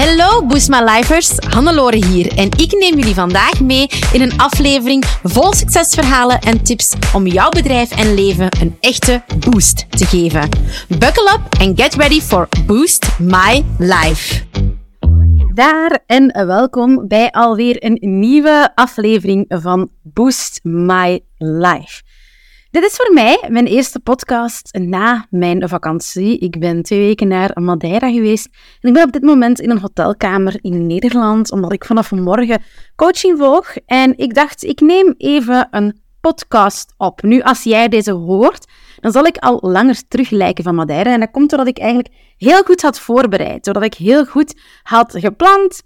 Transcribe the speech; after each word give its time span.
Hallo 0.00 0.46
Boost 0.46 0.70
My 0.70 0.80
Lifers, 0.80 1.38
Hannelore 1.48 2.06
hier 2.06 2.38
en 2.38 2.48
ik 2.56 2.72
neem 2.72 2.98
jullie 2.98 3.14
vandaag 3.14 3.60
mee 3.60 3.88
in 4.12 4.20
een 4.20 4.38
aflevering 4.38 5.04
vol 5.22 5.52
succesverhalen 5.52 6.38
en 6.38 6.62
tips 6.62 6.94
om 7.14 7.26
jouw 7.26 7.48
bedrijf 7.48 7.90
en 7.90 8.14
leven 8.14 8.48
een 8.60 8.76
echte 8.80 9.22
boost 9.38 9.86
te 9.90 10.06
geven. 10.06 10.48
Buckle 10.88 11.30
up 11.32 11.60
and 11.60 11.80
get 11.80 11.94
ready 11.94 12.20
for 12.20 12.48
Boost 12.66 13.18
My 13.18 13.64
Life. 13.78 14.42
Daar 15.54 16.02
en 16.06 16.46
welkom 16.46 17.08
bij 17.08 17.30
alweer 17.30 17.84
een 17.84 17.98
nieuwe 18.18 18.72
aflevering 18.74 19.44
van 19.48 19.90
Boost 20.02 20.60
My 20.62 21.20
Life. 21.38 22.02
Dit 22.70 22.84
is 22.84 22.96
voor 22.96 23.14
mij 23.14 23.44
mijn 23.48 23.66
eerste 23.66 24.00
podcast 24.00 24.78
na 24.78 25.26
mijn 25.30 25.68
vakantie. 25.68 26.38
Ik 26.38 26.58
ben 26.58 26.82
twee 26.82 26.98
weken 26.98 27.28
naar 27.28 27.50
Madeira 27.54 28.10
geweest 28.10 28.48
en 28.80 28.88
ik 28.88 28.94
ben 28.94 29.04
op 29.04 29.12
dit 29.12 29.22
moment 29.22 29.60
in 29.60 29.70
een 29.70 29.78
hotelkamer 29.78 30.58
in 30.60 30.86
Nederland, 30.86 31.52
omdat 31.52 31.72
ik 31.72 31.84
vanaf 31.84 32.10
morgen 32.10 32.62
coaching 32.96 33.38
volg. 33.38 33.76
En 33.86 34.18
ik 34.18 34.34
dacht, 34.34 34.64
ik 34.64 34.80
neem 34.80 35.14
even 35.16 35.68
een 35.70 36.00
podcast 36.20 36.94
op. 36.96 37.22
Nu, 37.22 37.40
als 37.40 37.62
jij 37.62 37.88
deze 37.88 38.12
hoort, 38.12 38.66
dan 39.00 39.12
zal 39.12 39.24
ik 39.24 39.36
al 39.36 39.58
langer 39.62 40.08
terug 40.08 40.30
lijken 40.30 40.64
van 40.64 40.74
Madeira. 40.74 41.12
En 41.12 41.20
dat 41.20 41.30
komt 41.30 41.50
doordat 41.50 41.68
ik 41.68 41.78
eigenlijk 41.78 42.14
heel 42.36 42.62
goed 42.62 42.82
had 42.82 43.00
voorbereid, 43.00 43.64
doordat 43.64 43.84
ik 43.84 43.94
heel 43.94 44.24
goed 44.24 44.60
had 44.82 45.14
gepland, 45.18 45.82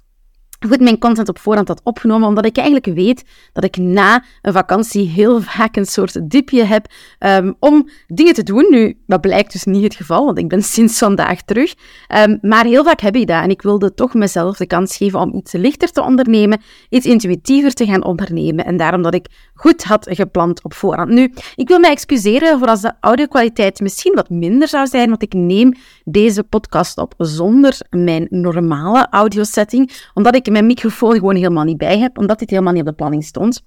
goed 0.68 0.80
mijn 0.80 0.98
content 0.98 1.28
op 1.28 1.38
voorhand 1.38 1.68
had 1.68 1.80
opgenomen, 1.84 2.28
omdat 2.28 2.44
ik 2.44 2.56
eigenlijk 2.56 2.86
weet 2.96 3.24
dat 3.52 3.64
ik 3.64 3.76
na 3.76 4.24
een 4.42 4.52
vakantie 4.52 5.08
heel 5.08 5.40
vaak 5.56 5.76
een 5.76 5.86
soort 5.86 6.30
dipje 6.30 6.64
heb 6.64 6.86
ehm, 7.18 7.52
om 7.58 7.88
dingen 8.06 8.34
te 8.34 8.42
doen. 8.42 8.66
Nu, 8.70 8.98
dat 9.06 9.20
blijkt 9.20 9.52
dus 9.52 9.64
niet 9.64 9.82
het 9.82 9.94
geval, 9.94 10.24
want 10.24 10.38
ik 10.38 10.48
ben 10.48 10.62
sinds 10.74 10.98
vandaag 10.98 11.42
terug. 11.42 11.74
Um, 12.16 12.38
maar 12.40 12.64
heel 12.64 12.84
vaak 12.84 13.00
heb 13.00 13.16
ik 13.16 13.26
dat 13.26 13.42
en 13.42 13.50
ik 13.50 13.62
wilde 13.62 13.94
toch 13.94 14.14
mezelf 14.14 14.56
de 14.56 14.66
kans 14.66 14.96
geven 14.96 15.20
om 15.20 15.34
iets 15.34 15.52
lichter 15.52 15.90
te 15.90 16.02
ondernemen, 16.02 16.60
iets 16.88 17.06
intuïtiever 17.06 17.72
te 17.72 17.86
gaan 17.86 18.04
ondernemen. 18.04 18.64
En 18.64 18.76
daarom 18.76 19.02
dat 19.02 19.14
ik 19.14 19.26
goed 19.54 19.84
had 19.84 20.06
gepland 20.10 20.64
op 20.64 20.74
voorhand. 20.74 21.10
Nu, 21.10 21.32
ik 21.54 21.68
wil 21.68 21.78
mij 21.78 21.90
excuseren 21.90 22.58
voor 22.58 22.68
als 22.68 22.80
de 22.80 22.92
audio-kwaliteit 23.00 23.80
misschien 23.80 24.14
wat 24.14 24.30
minder 24.30 24.68
zou 24.68 24.86
zijn, 24.86 25.08
want 25.08 25.22
ik 25.22 25.32
neem 25.32 25.72
deze 26.04 26.42
podcast 26.42 26.98
op 26.98 27.14
zonder 27.18 27.78
mijn 27.90 28.26
normale 28.30 29.06
audiosetting, 29.10 29.90
omdat 30.14 30.34
ik 30.34 30.50
mijn 30.54 30.66
microfoon 30.66 31.14
gewoon 31.14 31.34
helemaal 31.34 31.64
niet 31.64 31.76
bij 31.76 31.98
heb, 31.98 32.18
omdat 32.18 32.38
dit 32.38 32.50
helemaal 32.50 32.72
niet 32.72 32.82
op 32.82 32.88
de 32.88 32.94
planning 32.94 33.24
stond. 33.24 33.62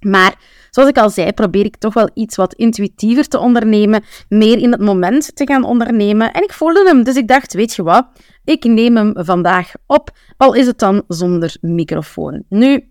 Maar 0.00 0.34
zoals 0.70 0.88
ik 0.88 0.98
al 0.98 1.10
zei, 1.10 1.32
probeer 1.32 1.64
ik 1.64 1.76
toch 1.76 1.94
wel 1.94 2.10
iets 2.14 2.36
wat 2.36 2.54
intuïtiever 2.54 3.28
te 3.28 3.38
ondernemen, 3.38 4.02
meer 4.28 4.58
in 4.58 4.70
het 4.72 4.80
moment 4.80 5.36
te 5.36 5.46
gaan 5.46 5.64
ondernemen. 5.64 6.32
En 6.32 6.42
ik 6.42 6.52
voelde 6.52 6.84
hem, 6.86 7.02
dus 7.02 7.16
ik 7.16 7.28
dacht, 7.28 7.54
weet 7.54 7.74
je 7.74 7.82
wat, 7.82 8.06
ik 8.44 8.64
neem 8.64 8.96
hem 8.96 9.12
vandaag 9.14 9.72
op, 9.86 10.10
al 10.36 10.54
is 10.54 10.66
het 10.66 10.78
dan 10.78 11.02
zonder 11.08 11.56
microfoon. 11.60 12.44
Nu, 12.48 12.89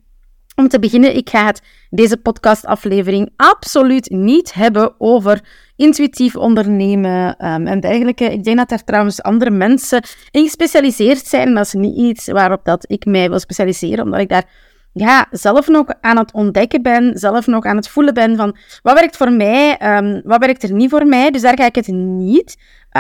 om 0.59 0.67
te 0.67 0.79
beginnen, 0.79 1.15
ik 1.15 1.29
ga 1.29 1.45
het 1.45 1.61
deze 1.89 2.17
podcastaflevering 2.17 3.31
absoluut 3.35 4.09
niet 4.09 4.53
hebben 4.53 4.93
over 4.97 5.41
intuïtief 5.75 6.35
ondernemen 6.35 7.45
um, 7.45 7.67
en 7.67 7.79
dergelijke. 7.79 8.25
Ik 8.25 8.43
denk 8.43 8.57
dat 8.57 8.71
er 8.71 8.83
trouwens 8.83 9.21
andere 9.21 9.51
mensen 9.51 10.03
in 10.31 10.43
gespecialiseerd 10.43 11.25
zijn. 11.25 11.53
Dat 11.53 11.65
is 11.65 11.73
niet 11.73 11.97
iets 11.97 12.27
waarop 12.27 12.65
dat 12.65 12.85
ik 12.87 13.05
mij 13.05 13.29
wil 13.29 13.39
specialiseren, 13.39 14.03
omdat 14.03 14.19
ik 14.19 14.29
daar 14.29 14.45
ja, 14.93 15.27
zelf 15.31 15.67
nog 15.67 15.85
aan 16.01 16.17
het 16.17 16.33
ontdekken 16.33 16.81
ben, 16.81 17.17
zelf 17.17 17.47
nog 17.47 17.65
aan 17.65 17.75
het 17.75 17.89
voelen 17.89 18.13
ben 18.13 18.35
van 18.35 18.57
wat 18.81 18.99
werkt 18.99 19.17
voor 19.17 19.31
mij, 19.31 19.97
um, 19.97 20.21
wat 20.23 20.39
werkt 20.39 20.63
er 20.63 20.73
niet 20.73 20.89
voor 20.89 21.05
mij. 21.05 21.31
Dus 21.31 21.41
daar 21.41 21.57
ga 21.57 21.65
ik 21.65 21.75
het 21.75 21.87
niet 21.87 22.57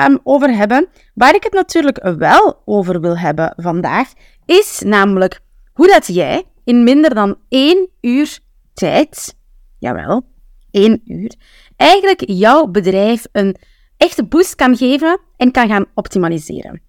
um, 0.07 0.19
over 0.23 0.55
hebben. 0.55 0.87
Waar 1.13 1.35
ik 1.35 1.43
het 1.43 1.53
natuurlijk 1.53 2.13
wel 2.17 2.61
over 2.65 3.01
wil 3.01 3.17
hebben 3.17 3.53
vandaag, 3.57 4.13
is 4.45 4.81
namelijk 4.85 5.39
hoe 5.73 5.87
dat 5.87 6.07
jij 6.07 6.43
in 6.69 6.83
minder 6.83 7.15
dan 7.15 7.35
één 7.47 7.89
uur 8.01 8.39
tijd, 8.73 9.35
jawel, 9.77 10.25
één 10.71 11.01
uur, 11.05 11.35
eigenlijk 11.75 12.23
jouw 12.25 12.65
bedrijf 12.65 13.25
een 13.31 13.55
echte 13.97 14.23
boost 14.23 14.55
kan 14.55 14.77
geven 14.77 15.19
en 15.37 15.51
kan 15.51 15.67
gaan 15.67 15.85
optimaliseren. 15.93 16.81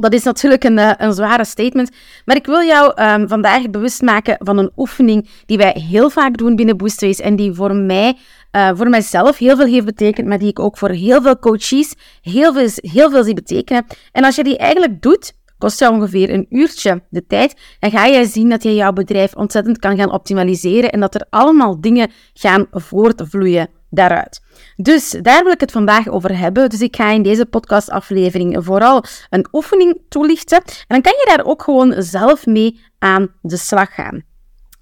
dat 0.00 0.12
is 0.12 0.22
natuurlijk 0.22 0.64
een, 0.64 0.78
eh, 0.78 0.92
een, 0.96 1.12
zware 1.12 1.44
statement, 1.44 1.90
maar 2.24 2.36
ik 2.36 2.46
wil 2.46 2.62
jou 2.62 3.02
um, 3.02 3.28
vandaag 3.28 3.70
bewust 3.70 4.02
maken 4.02 4.36
van 4.38 4.58
een 4.58 4.72
oefening 4.76 5.28
die 5.46 5.56
wij 5.56 5.84
heel 5.88 6.10
vaak 6.10 6.36
doen 6.36 6.56
binnen 6.56 6.76
Boostways 6.76 7.20
en 7.20 7.36
die 7.36 7.52
voor 7.52 7.74
mij, 7.74 8.16
uh, 8.52 8.70
voor 8.74 8.88
mijzelf 8.88 9.38
heel 9.38 9.56
veel 9.56 9.66
heeft 9.66 9.86
betekend, 9.86 10.28
maar 10.28 10.38
die 10.38 10.48
ik 10.48 10.58
ook 10.58 10.78
voor 10.78 10.90
heel 10.90 11.22
veel 11.22 11.38
coaches 11.38 11.94
heel 12.22 12.52
veel, 12.52 12.68
heel 12.74 13.10
veel 13.10 13.24
zie 13.24 13.34
betekenen. 13.34 13.86
En 14.12 14.24
als 14.24 14.36
je 14.36 14.44
die 14.44 14.58
eigenlijk 14.58 15.02
doet, 15.02 15.32
kost 15.58 15.78
jou 15.78 15.94
ongeveer 15.94 16.30
een 16.30 16.46
uurtje 16.48 17.02
de 17.10 17.26
tijd. 17.26 17.54
En 17.80 17.90
ga 17.90 18.04
je 18.04 18.26
zien 18.26 18.48
dat 18.48 18.62
je 18.62 18.74
jouw 18.74 18.92
bedrijf 18.92 19.34
ontzettend 19.34 19.78
kan 19.78 19.96
gaan 19.96 20.12
optimaliseren 20.12 20.92
en 20.92 21.00
dat 21.00 21.14
er 21.14 21.26
allemaal 21.30 21.80
dingen 21.80 22.10
gaan 22.32 22.66
voortvloeien 22.70 23.68
daaruit. 23.90 24.40
Dus 24.76 25.10
daar 25.22 25.42
wil 25.42 25.52
ik 25.52 25.60
het 25.60 25.72
vandaag 25.72 26.08
over 26.08 26.38
hebben. 26.38 26.70
Dus 26.70 26.80
ik 26.80 26.96
ga 26.96 27.10
in 27.10 27.22
deze 27.22 27.46
podcastaflevering 27.46 28.64
vooral 28.64 29.04
een 29.30 29.46
oefening 29.52 30.00
toelichten. 30.08 30.58
En 30.58 30.84
dan 30.86 31.00
kan 31.00 31.12
je 31.12 31.32
daar 31.36 31.46
ook 31.46 31.62
gewoon 31.62 31.94
zelf 31.98 32.46
mee 32.46 32.80
aan 32.98 33.28
de 33.42 33.56
slag 33.56 33.94
gaan. 33.94 34.25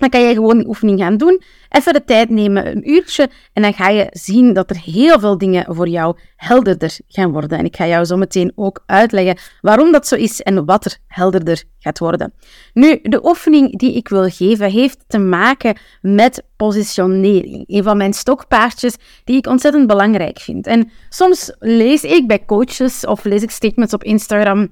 Dan 0.05 0.21
kan 0.21 0.29
je 0.29 0.35
gewoon 0.35 0.59
die 0.59 0.69
oefening 0.69 0.99
gaan 1.01 1.17
doen, 1.17 1.43
even 1.69 1.93
de 1.93 2.05
tijd 2.05 2.31
nemen, 2.31 2.67
een 2.67 2.91
uurtje, 2.91 3.31
en 3.53 3.63
dan 3.63 3.75
ga 3.75 3.89
je 3.89 4.07
zien 4.11 4.53
dat 4.53 4.71
er 4.71 4.77
heel 4.77 5.21
veel 5.21 5.39
dingen 5.39 5.75
voor 5.75 5.89
jou 5.89 6.17
helderder 6.37 6.99
gaan 7.09 7.33
worden. 7.33 7.59
En 7.59 7.65
ik 7.65 7.77
ga 7.77 7.87
jou 7.87 8.05
zo 8.05 8.17
meteen 8.17 8.53
ook 8.55 8.83
uitleggen 8.87 9.39
waarom 9.61 9.93
dat 9.93 10.07
zo 10.07 10.15
is 10.15 10.43
en 10.43 10.65
wat 10.65 10.85
er 10.85 10.97
helderder 11.07 11.65
gaat 11.79 11.99
worden. 11.99 12.33
Nu, 12.73 12.99
de 13.03 13.27
oefening 13.27 13.79
die 13.79 13.95
ik 13.95 14.09
wil 14.09 14.29
geven 14.29 14.71
heeft 14.71 15.05
te 15.07 15.19
maken 15.19 15.77
met 16.01 16.45
positionering. 16.57 17.65
Een 17.67 17.83
van 17.83 17.97
mijn 17.97 18.13
stokpaardjes 18.13 18.97
die 19.25 19.37
ik 19.37 19.47
ontzettend 19.47 19.87
belangrijk 19.87 20.39
vind. 20.39 20.67
En 20.67 20.91
soms 21.09 21.57
lees 21.59 22.03
ik 22.03 22.27
bij 22.27 22.45
coaches 22.45 23.07
of 23.07 23.25
lees 23.25 23.43
ik 23.43 23.51
statements 23.51 23.95
op 23.95 24.05
Instagram 24.05 24.69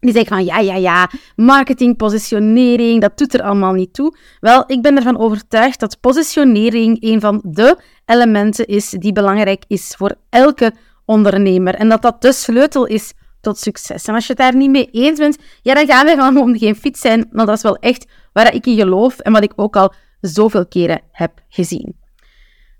die 0.00 0.12
zeggen 0.12 0.36
van 0.36 0.44
ja, 0.44 0.58
ja, 0.58 0.74
ja, 0.74 1.10
marketing, 1.36 1.96
positionering, 1.96 3.00
dat 3.00 3.18
doet 3.18 3.34
er 3.34 3.42
allemaal 3.42 3.72
niet 3.72 3.94
toe. 3.94 4.16
Wel, 4.40 4.64
ik 4.66 4.82
ben 4.82 4.96
ervan 4.96 5.18
overtuigd 5.18 5.80
dat 5.80 6.00
positionering 6.00 6.96
een 7.00 7.20
van 7.20 7.40
de 7.44 7.78
elementen 8.06 8.66
is 8.66 8.90
die 8.90 9.12
belangrijk 9.12 9.64
is 9.66 9.94
voor 9.96 10.14
elke 10.30 10.72
ondernemer. 11.04 11.74
En 11.74 11.88
dat 11.88 12.02
dat 12.02 12.22
de 12.22 12.32
sleutel 12.32 12.86
is 12.86 13.12
tot 13.40 13.58
succes. 13.58 14.04
En 14.04 14.14
als 14.14 14.26
je 14.26 14.32
het 14.32 14.42
daar 14.42 14.56
niet 14.56 14.70
mee 14.70 14.88
eens 14.90 15.18
bent, 15.18 15.38
ja, 15.62 15.74
dan 15.74 15.86
gaan 15.86 16.06
we 16.06 16.14
gewoon 16.16 16.58
geen 16.58 16.76
fit 16.76 16.98
zijn. 16.98 17.28
Maar 17.32 17.46
dat 17.46 17.56
is 17.56 17.62
wel 17.62 17.76
echt 17.76 18.06
waar 18.32 18.54
ik 18.54 18.66
in 18.66 18.76
geloof 18.76 19.18
en 19.18 19.32
wat 19.32 19.42
ik 19.42 19.52
ook 19.56 19.76
al 19.76 19.92
zoveel 20.20 20.66
keren 20.66 21.00
heb 21.12 21.32
gezien. 21.48 21.96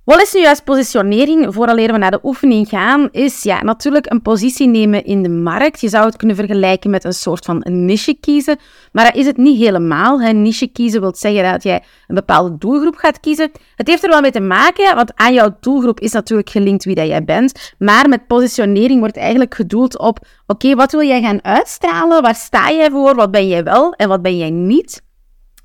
Wat 0.08 0.22
is 0.22 0.32
nu 0.32 0.40
juist 0.40 0.64
positionering, 0.64 1.54
vooraleer 1.54 1.92
we 1.92 1.98
naar 1.98 2.10
de 2.10 2.20
oefening 2.22 2.68
gaan, 2.68 3.08
is 3.10 3.42
ja, 3.42 3.62
natuurlijk 3.62 4.10
een 4.10 4.22
positie 4.22 4.68
nemen 4.68 5.04
in 5.04 5.22
de 5.22 5.28
markt. 5.28 5.80
Je 5.80 5.88
zou 5.88 6.06
het 6.06 6.16
kunnen 6.16 6.36
vergelijken 6.36 6.90
met 6.90 7.04
een 7.04 7.12
soort 7.12 7.44
van 7.44 7.64
niche 7.64 8.14
kiezen, 8.20 8.58
maar 8.92 9.04
dat 9.04 9.14
is 9.14 9.26
het 9.26 9.36
niet 9.36 9.58
helemaal. 9.58 10.20
Een 10.20 10.42
niche 10.42 10.66
kiezen 10.66 11.00
wil 11.00 11.14
zeggen 11.14 11.52
dat 11.52 11.62
jij 11.62 11.82
een 12.06 12.14
bepaalde 12.14 12.58
doelgroep 12.58 12.96
gaat 12.96 13.20
kiezen. 13.20 13.50
Het 13.76 13.88
heeft 13.88 14.02
er 14.02 14.08
wel 14.08 14.20
mee 14.20 14.30
te 14.30 14.40
maken, 14.40 14.94
want 14.94 15.12
aan 15.14 15.34
jouw 15.34 15.56
doelgroep 15.60 16.00
is 16.00 16.12
natuurlijk 16.12 16.50
gelinkt 16.50 16.84
wie 16.84 16.94
dat 16.94 17.06
jij 17.06 17.24
bent, 17.24 17.74
maar 17.78 18.08
met 18.08 18.26
positionering 18.26 19.00
wordt 19.00 19.16
eigenlijk 19.16 19.54
gedoeld 19.54 19.98
op, 19.98 20.26
oké, 20.46 20.74
wat 20.74 20.92
wil 20.92 21.06
jij 21.06 21.20
gaan 21.20 21.44
uitstralen? 21.44 22.22
Waar 22.22 22.34
sta 22.34 22.70
jij 22.70 22.90
voor? 22.90 23.14
Wat 23.14 23.30
ben 23.30 23.48
jij 23.48 23.64
wel 23.64 23.92
en 23.92 24.08
wat 24.08 24.22
ben 24.22 24.36
jij 24.36 24.50
niet? 24.50 25.06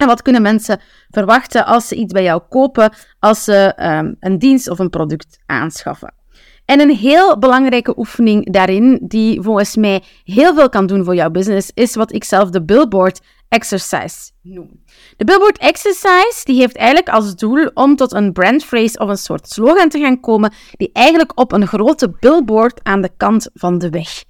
En 0.03 0.09
wat 0.09 0.22
kunnen 0.22 0.41
mensen 0.41 0.81
verwachten 1.09 1.66
als 1.66 1.88
ze 1.88 1.96
iets 1.96 2.14
bij 2.14 2.24
jou 2.24 2.41
kopen, 2.50 2.94
als 3.19 3.44
ze 3.44 3.74
um, 3.78 4.16
een 4.19 4.40
dienst 4.40 4.69
of 4.69 4.80
een 4.80 4.90
product 4.90 5.40
aanschaffen? 5.46 6.14
En 6.66 6.80
een 6.80 6.96
heel 6.96 7.40
belangrijke 7.40 7.97
oefening 7.97 8.52
daarin, 8.52 9.00
die 9.02 9.41
volgens 9.41 9.75
mij 9.75 10.03
heel 10.24 10.53
veel 10.53 10.69
kan 10.69 10.86
doen 10.86 11.03
voor 11.03 11.16
jouw 11.16 11.30
business, 11.30 11.72
is 11.74 11.96
wat 11.96 12.14
ik 12.14 12.24
zelf 12.24 12.50
de 12.50 12.64
billboard 12.64 13.22
exercise 13.50 14.32
noem. 14.41 14.84
De 15.17 15.26
billboard 15.26 15.58
exercise 15.58 16.41
die 16.44 16.59
heeft 16.59 16.76
eigenlijk 16.76 17.09
als 17.09 17.35
doel 17.35 17.72
om 17.73 17.96
tot 17.96 18.14
een 18.14 18.32
brandphrase 18.32 18.99
of 18.99 19.09
een 19.09 19.17
soort 19.17 19.49
slogan 19.49 19.90
te 19.90 19.99
gaan 19.99 20.20
komen, 20.20 20.53
die 20.72 20.90
eigenlijk 20.94 21.40
op 21.40 21.52
een 21.52 21.67
grote 21.67 22.16
billboard 22.20 22.79
aan 22.84 23.02
de 23.02 23.11
kant 23.17 23.49
van 23.53 23.78
de 23.78 23.90
weg 23.90 24.23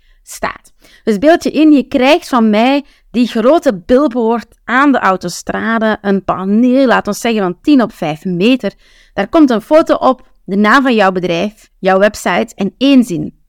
Dus 1.04 1.18
beeld 1.18 1.44
je 1.44 1.52
in, 1.52 1.72
je 1.72 1.84
krijgt 1.84 2.28
van 2.28 2.50
mij 2.50 2.86
die 3.12 3.28
grote 3.28 3.82
billboard 3.86 4.56
aan 4.64 4.92
de 4.92 5.00
autostrade, 5.00 5.98
een 6.02 6.24
paneel, 6.24 6.86
laten 6.86 7.14
we 7.14 7.20
zeggen 7.20 7.42
van 7.42 7.62
10 7.62 7.82
op 7.82 7.94
5 7.94 8.26
meter. 8.26 8.74
Daar 9.14 9.28
komt 9.28 9.50
een 9.50 9.62
foto 9.62 9.96
op, 9.96 10.28
de 10.46 10.56
naam 10.56 10.84
van 10.84 10.96
jouw 10.96 11.12
bedrijf, 11.12 11.70
jouw 11.80 12.00
website 12.00 12.56
en 12.56 12.76
één 12.78 13.04
zin. 13.04 13.42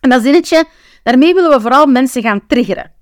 En 0.00 0.10
dat 0.10 0.22
zinnetje, 0.22 0.64
daarmee 1.02 1.34
willen 1.34 1.50
we 1.50 1.60
vooral 1.60 1.86
mensen 1.86 2.22
gaan 2.22 2.46
triggeren. 2.46 2.92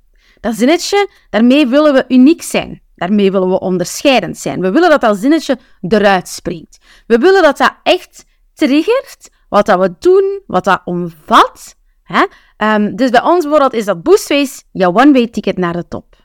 Dat 0.41 0.55
zinnetje, 0.55 1.11
daarmee 1.31 1.67
willen 1.67 1.93
we 1.93 2.05
uniek 2.09 2.43
zijn. 2.43 2.83
Daarmee 2.95 3.33
willen 3.33 3.49
we 3.49 3.61
onderscheidend 3.61 4.39
zijn. 4.39 4.61
We 4.61 4.71
willen 4.71 4.91
dat 4.91 5.01
dat 5.01 5.17
zinnetje 5.17 5.59
eruit 5.81 6.29
springt. 6.29 6.79
We 7.07 7.19
willen 7.19 7.43
dat 7.43 7.57
dat 7.57 7.75
echt 7.83 8.25
triggert 8.55 9.31
wat 9.49 9.67
dat 9.67 9.81
we 9.81 9.95
doen, 9.99 10.43
wat 10.47 10.65
dat 10.65 10.83
omvat, 10.85 11.77
hè? 12.03 12.27
Ehm, 12.57 12.95
dus 12.95 13.11
bij 13.11 13.23
ons 13.23 13.43
bijvoorbeeld 13.43 13.73
is 13.73 13.85
dat 13.85 14.03
Boostways 14.03 14.65
jouw 14.73 14.93
one-way 14.93 15.27
ticket 15.27 15.59
naar 15.59 15.73
de 15.73 15.89
top. 15.89 16.17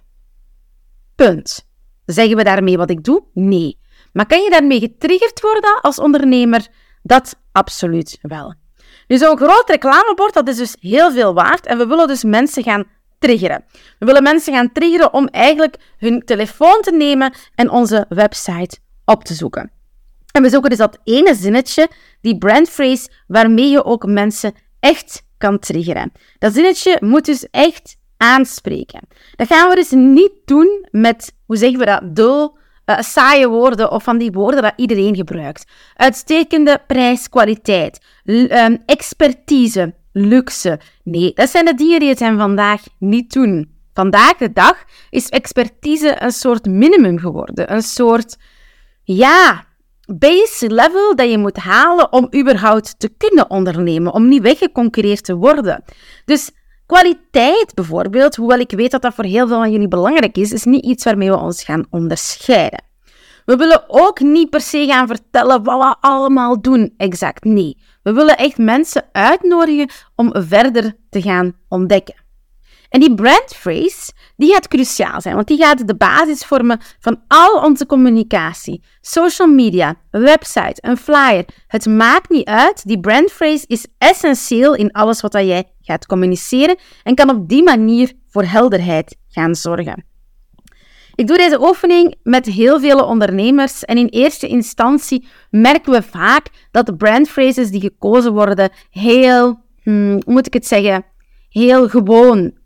Punt. 1.15 1.69
Zeggen 2.05 2.35
we 2.35 2.43
daarmee 2.43 2.77
wat 2.77 2.89
ik 2.89 3.03
doe? 3.03 3.23
Nee. 3.33 3.79
Maar 4.13 4.25
kan 4.25 4.41
je 4.41 4.49
daarmee 4.49 4.79
getriggerd 4.79 5.41
worden 5.41 5.81
als 5.81 5.99
ondernemer? 5.99 6.67
Dat 7.03 7.35
absoluut 7.51 8.17
wel. 8.21 8.53
Nu, 9.07 9.17
zo'n 9.17 9.37
groot 9.37 9.69
reclamebord, 9.69 10.33
dat 10.33 10.47
is 10.47 10.57
dus 10.57 10.75
heel 10.79 11.11
veel 11.11 11.33
waard. 11.33 11.65
En 11.65 11.77
we 11.77 11.87
willen 11.87 12.07
dus 12.07 12.23
mensen 12.23 12.63
gaan 12.63 12.85
triggeren. 13.19 13.63
We 13.99 14.05
willen 14.05 14.23
mensen 14.23 14.53
gaan 14.53 14.71
triggeren 14.71 15.13
om 15.13 15.27
eigenlijk 15.27 15.77
hun 15.97 16.21
telefoon 16.25 16.81
te 16.81 16.91
nemen 16.91 17.33
en 17.55 17.69
onze 17.69 18.05
website 18.09 18.77
op 19.05 19.23
te 19.23 19.33
zoeken. 19.33 19.71
En 20.31 20.41
we 20.41 20.49
zoeken 20.49 20.69
dus 20.69 20.79
dat 20.79 20.99
ene 21.03 21.35
zinnetje, 21.35 21.89
die 22.21 22.37
brandphrase, 22.37 23.09
waarmee 23.27 23.69
je 23.69 23.83
ook 23.83 24.05
mensen 24.05 24.53
echt 24.79 25.23
kan 25.41 25.59
triggeren. 25.59 26.11
Dat 26.39 26.53
zinnetje 26.53 26.97
moet 26.99 27.25
dus 27.25 27.47
echt 27.51 27.97
aanspreken. 28.17 29.07
Dat 29.35 29.47
gaan 29.47 29.69
we 29.69 29.75
dus 29.75 29.91
niet 29.91 30.31
doen 30.45 30.87
met, 30.91 31.33
hoe 31.45 31.57
zeggen 31.57 31.79
we 31.79 31.85
dat, 31.85 32.15
dul, 32.15 32.57
uh, 32.85 32.99
saaie 32.99 33.47
woorden 33.47 33.91
of 33.91 34.03
van 34.03 34.17
die 34.17 34.31
woorden 34.31 34.61
dat 34.61 34.73
iedereen 34.75 35.15
gebruikt. 35.15 35.65
Uitstekende 35.95 36.81
prijs, 36.87 37.29
kwaliteit, 37.29 38.05
ehm, 38.25 38.77
expertise, 38.85 39.93
luxe. 40.11 40.79
Nee, 41.03 41.31
dat 41.33 41.49
zijn 41.49 41.65
de 41.65 41.73
dingen 41.73 41.99
die 41.99 42.09
het 42.09 42.17
zijn 42.17 42.37
vandaag 42.37 42.81
niet 42.99 43.33
doen. 43.33 43.79
Vandaag 43.93 44.37
de 44.37 44.53
dag 44.53 44.83
is 45.09 45.29
expertise 45.29 46.21
een 46.21 46.31
soort 46.31 46.65
minimum 46.65 47.19
geworden. 47.19 47.73
Een 47.73 47.81
soort, 47.81 48.37
ja, 49.03 49.65
base 50.17 50.69
level 50.69 51.15
dat 51.15 51.29
je 51.29 51.37
moet 51.37 51.57
halen 51.57 52.11
om 52.11 52.29
überhaupt 52.35 52.99
te 52.99 53.09
kunnen 53.17 53.49
ondernemen, 53.49 54.13
om 54.13 54.27
niet 54.27 54.41
weggeconcureerd 54.41 55.23
te 55.23 55.35
worden. 55.35 55.83
Dus 56.25 56.51
kwaliteit 56.85 57.71
bijvoorbeeld, 57.73 58.35
hoewel 58.35 58.59
ik 58.59 58.71
weet 58.71 58.91
dat 58.91 59.01
dat 59.01 59.13
voor 59.13 59.23
heel 59.23 59.47
veel 59.47 59.57
van 59.57 59.71
jullie 59.71 59.87
belangrijk 59.87 60.37
is, 60.37 60.51
is 60.51 60.63
niet 60.63 60.85
iets 60.85 61.03
waarmee 61.03 61.29
we 61.29 61.37
ons 61.37 61.63
gaan 61.63 61.85
onderscheiden. 61.89 62.83
We 63.45 63.55
willen 63.55 63.83
ook 63.87 64.19
niet 64.19 64.49
per 64.49 64.61
se 64.61 64.85
gaan 64.85 65.07
vertellen 65.07 65.63
wat 65.63 65.79
we 65.79 65.95
allemaal 65.99 66.61
doen, 66.61 66.93
exact. 66.97 67.43
Nee, 67.43 67.77
we 68.03 68.13
willen 68.13 68.37
echt 68.37 68.57
mensen 68.57 69.03
uitnodigen 69.11 69.89
om 70.15 70.33
verder 70.33 70.95
te 71.09 71.21
gaan 71.21 71.53
ontdekken. 71.67 72.15
En 72.91 72.99
die 72.99 73.13
brandphrase, 73.13 74.11
die 74.37 74.53
gaat 74.53 74.67
cruciaal 74.67 75.21
zijn, 75.21 75.35
want 75.35 75.47
die 75.47 75.57
gaat 75.57 75.87
de 75.87 75.95
basis 75.95 76.45
vormen 76.45 76.79
van 76.99 77.21
al 77.27 77.63
onze 77.63 77.85
communicatie. 77.85 78.83
Social 79.01 79.47
media, 79.47 79.95
website, 80.09 80.75
een 80.75 80.97
flyer. 80.97 81.45
Het 81.67 81.85
maakt 81.85 82.29
niet 82.29 82.47
uit. 82.47 82.87
Die 82.87 82.99
brandphrase 82.99 83.63
is 83.67 83.87
essentieel 83.97 84.75
in 84.75 84.91
alles 84.91 85.21
wat 85.21 85.33
jij 85.33 85.69
gaat 85.81 86.05
communiceren 86.05 86.77
en 87.03 87.15
kan 87.15 87.29
op 87.29 87.49
die 87.49 87.63
manier 87.63 88.13
voor 88.27 88.43
helderheid 88.43 89.17
gaan 89.27 89.55
zorgen. 89.55 90.05
Ik 91.15 91.27
doe 91.27 91.37
deze 91.37 91.61
oefening 91.61 92.15
met 92.23 92.45
heel 92.45 92.79
veel 92.79 93.05
ondernemers 93.05 93.85
en 93.85 93.97
in 93.97 94.07
eerste 94.07 94.47
instantie 94.47 95.27
merken 95.49 95.91
we 95.91 96.01
vaak 96.01 96.47
dat 96.71 96.85
de 96.85 96.95
brandphrases 96.95 97.69
die 97.69 97.81
gekozen 97.81 98.33
worden 98.33 98.69
heel, 98.89 99.59
hmm, 99.83 100.11
hoe 100.11 100.33
moet 100.33 100.47
ik 100.47 100.53
het 100.53 100.67
zeggen, 100.67 101.05
heel 101.49 101.89
gewoon 101.89 102.59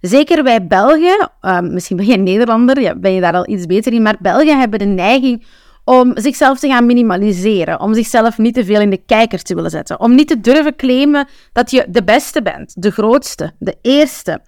Zeker 0.00 0.42
wij 0.42 0.66
Belgen, 0.66 1.30
ehm, 1.40 1.72
misschien 1.72 1.96
ben 1.96 2.06
je 2.06 2.16
Nederlander, 2.16 2.80
ja, 2.80 2.94
ben 2.94 3.12
je 3.12 3.20
daar 3.20 3.34
al 3.34 3.48
iets 3.48 3.66
beter 3.66 3.92
in, 3.92 4.02
maar 4.02 4.16
Belgen 4.20 4.58
hebben 4.58 4.78
de 4.78 4.84
neiging 4.84 5.44
om 5.84 6.12
zichzelf 6.14 6.58
te 6.58 6.68
gaan 6.68 6.86
minimaliseren, 6.86 7.80
om 7.80 7.94
zichzelf 7.94 8.38
niet 8.38 8.54
te 8.54 8.64
veel 8.64 8.80
in 8.80 8.90
de 8.90 9.02
kijker 9.06 9.42
te 9.42 9.54
willen 9.54 9.70
zetten, 9.70 10.00
om 10.00 10.14
niet 10.14 10.28
te 10.28 10.40
durven 10.40 10.76
claimen 10.76 11.28
dat 11.52 11.70
je 11.70 11.86
de 11.88 12.04
beste 12.04 12.42
bent, 12.42 12.82
de 12.82 12.90
grootste, 12.90 13.52
de 13.58 13.76
eerste. 13.82 14.40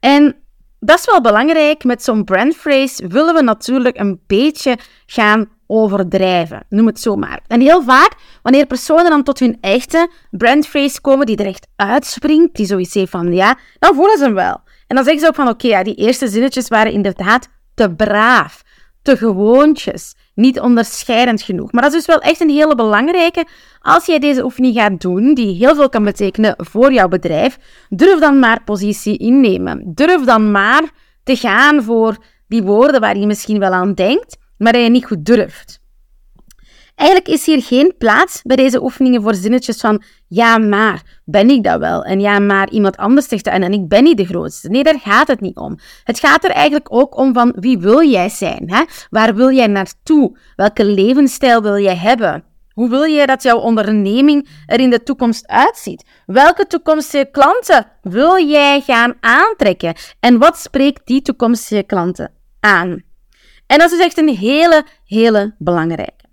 En 0.00 0.36
dat 0.80 0.98
is 0.98 1.04
wel 1.04 1.20
belangrijk. 1.20 1.84
Met 1.84 2.02
zo'n 2.02 2.24
brandphrase 2.24 3.06
willen 3.06 3.34
we 3.34 3.42
natuurlijk 3.42 3.98
een 3.98 4.20
beetje 4.26 4.78
gaan 5.06 5.48
overdrijven. 5.70 6.64
Noem 6.68 6.86
het 6.86 7.00
zo 7.00 7.16
maar. 7.16 7.40
En 7.46 7.60
heel 7.60 7.82
vaak, 7.82 8.14
wanneer 8.42 8.66
personen 8.66 9.10
dan 9.10 9.22
tot 9.22 9.38
hun 9.38 9.58
echte 9.60 10.10
brandphrase 10.30 11.00
komen, 11.00 11.26
die 11.26 11.36
er 11.36 11.46
echt 11.46 11.66
uitspringt, 11.76 12.56
die 12.56 12.66
zoiets 12.66 12.96
van 13.04 13.32
ja, 13.32 13.58
dan 13.78 13.94
voelen 13.94 14.18
ze 14.18 14.24
hem 14.24 14.34
wel. 14.34 14.60
En 14.86 14.96
dan 14.96 15.04
zeggen 15.04 15.22
ze 15.22 15.28
ook 15.28 15.34
van 15.34 15.48
oké, 15.48 15.66
ja, 15.66 15.82
die 15.82 15.94
eerste 15.94 16.28
zinnetjes 16.28 16.68
waren 16.68 16.92
inderdaad 16.92 17.48
te 17.74 17.94
braaf, 17.94 18.62
te 19.02 19.16
gewoontjes, 19.16 20.14
niet 20.34 20.60
onderscheidend 20.60 21.42
genoeg. 21.42 21.72
Maar 21.72 21.82
dat 21.82 21.92
is 21.92 21.98
dus 21.98 22.06
wel 22.06 22.30
echt 22.30 22.40
een 22.40 22.50
hele 22.50 22.74
belangrijke. 22.74 23.46
Als 23.80 24.06
jij 24.06 24.18
deze 24.18 24.44
oefening 24.44 24.74
gaat 24.74 25.00
doen, 25.00 25.34
die 25.34 25.56
heel 25.56 25.74
veel 25.74 25.88
kan 25.88 26.04
betekenen 26.04 26.54
voor 26.56 26.92
jouw 26.92 27.08
bedrijf, 27.08 27.58
durf 27.88 28.20
dan 28.20 28.38
maar 28.38 28.64
positie 28.64 29.18
innemen. 29.18 29.82
Durf 29.94 30.24
dan 30.24 30.50
maar 30.50 30.82
te 31.22 31.36
gaan 31.36 31.82
voor 31.82 32.16
die 32.48 32.62
woorden 32.62 33.00
waar 33.00 33.16
je 33.16 33.26
misschien 33.26 33.58
wel 33.58 33.72
aan 33.72 33.94
denkt, 33.94 34.36
maar 34.60 34.72
dat 34.72 34.82
je 34.82 34.90
niet 34.90 35.06
goed 35.06 35.24
durft. 35.24 35.80
Eigenlijk 36.94 37.28
is 37.30 37.46
hier 37.46 37.62
geen 37.62 37.94
plaats 37.98 38.42
bij 38.42 38.56
deze 38.56 38.82
oefeningen 38.82 39.22
voor 39.22 39.34
zinnetjes 39.34 39.80
van 39.80 40.02
ja, 40.28 40.58
maar 40.58 41.20
ben 41.24 41.50
ik 41.50 41.64
dat 41.64 41.80
wel? 41.80 42.04
En 42.04 42.20
ja, 42.20 42.38
maar 42.38 42.70
iemand 42.70 42.96
anders 42.96 43.28
zegt 43.28 43.44
dat 43.44 43.54
en, 43.54 43.72
ik 43.72 43.88
ben 43.88 44.02
niet 44.02 44.16
de 44.16 44.24
grootste. 44.24 44.68
Nee, 44.68 44.82
daar 44.82 44.98
gaat 44.98 45.28
het 45.28 45.40
niet 45.40 45.56
om. 45.56 45.78
Het 46.04 46.18
gaat 46.18 46.44
er 46.44 46.50
eigenlijk 46.50 46.92
ook 46.92 47.16
om 47.16 47.32
van 47.32 47.52
wie 47.56 47.78
wil 47.78 48.08
jij 48.08 48.28
zijn? 48.28 48.62
Hè? 48.66 48.82
Waar 49.10 49.34
wil 49.34 49.50
jij 49.50 49.66
naartoe? 49.66 50.38
Welke 50.56 50.84
levensstijl 50.84 51.62
wil 51.62 51.78
jij 51.78 51.96
hebben? 51.96 52.44
Hoe 52.72 52.88
wil 52.88 53.06
jij 53.06 53.26
dat 53.26 53.42
jouw 53.42 53.58
onderneming 53.58 54.48
er 54.66 54.80
in 54.80 54.90
de 54.90 55.02
toekomst 55.02 55.46
uitziet? 55.46 56.04
Welke 56.26 56.66
toekomstige 56.66 57.28
klanten 57.32 57.86
wil 58.02 58.46
jij 58.46 58.80
gaan 58.80 59.14
aantrekken? 59.20 59.94
En 60.20 60.38
wat 60.38 60.58
spreekt 60.58 61.06
die 61.06 61.22
toekomstige 61.22 61.82
klanten 61.82 62.32
aan? 62.60 63.08
En 63.70 63.78
dat 63.78 63.92
is 63.92 63.98
echt 63.98 64.18
een 64.18 64.28
hele, 64.28 64.84
hele 65.04 65.54
belangrijke. 65.58 66.24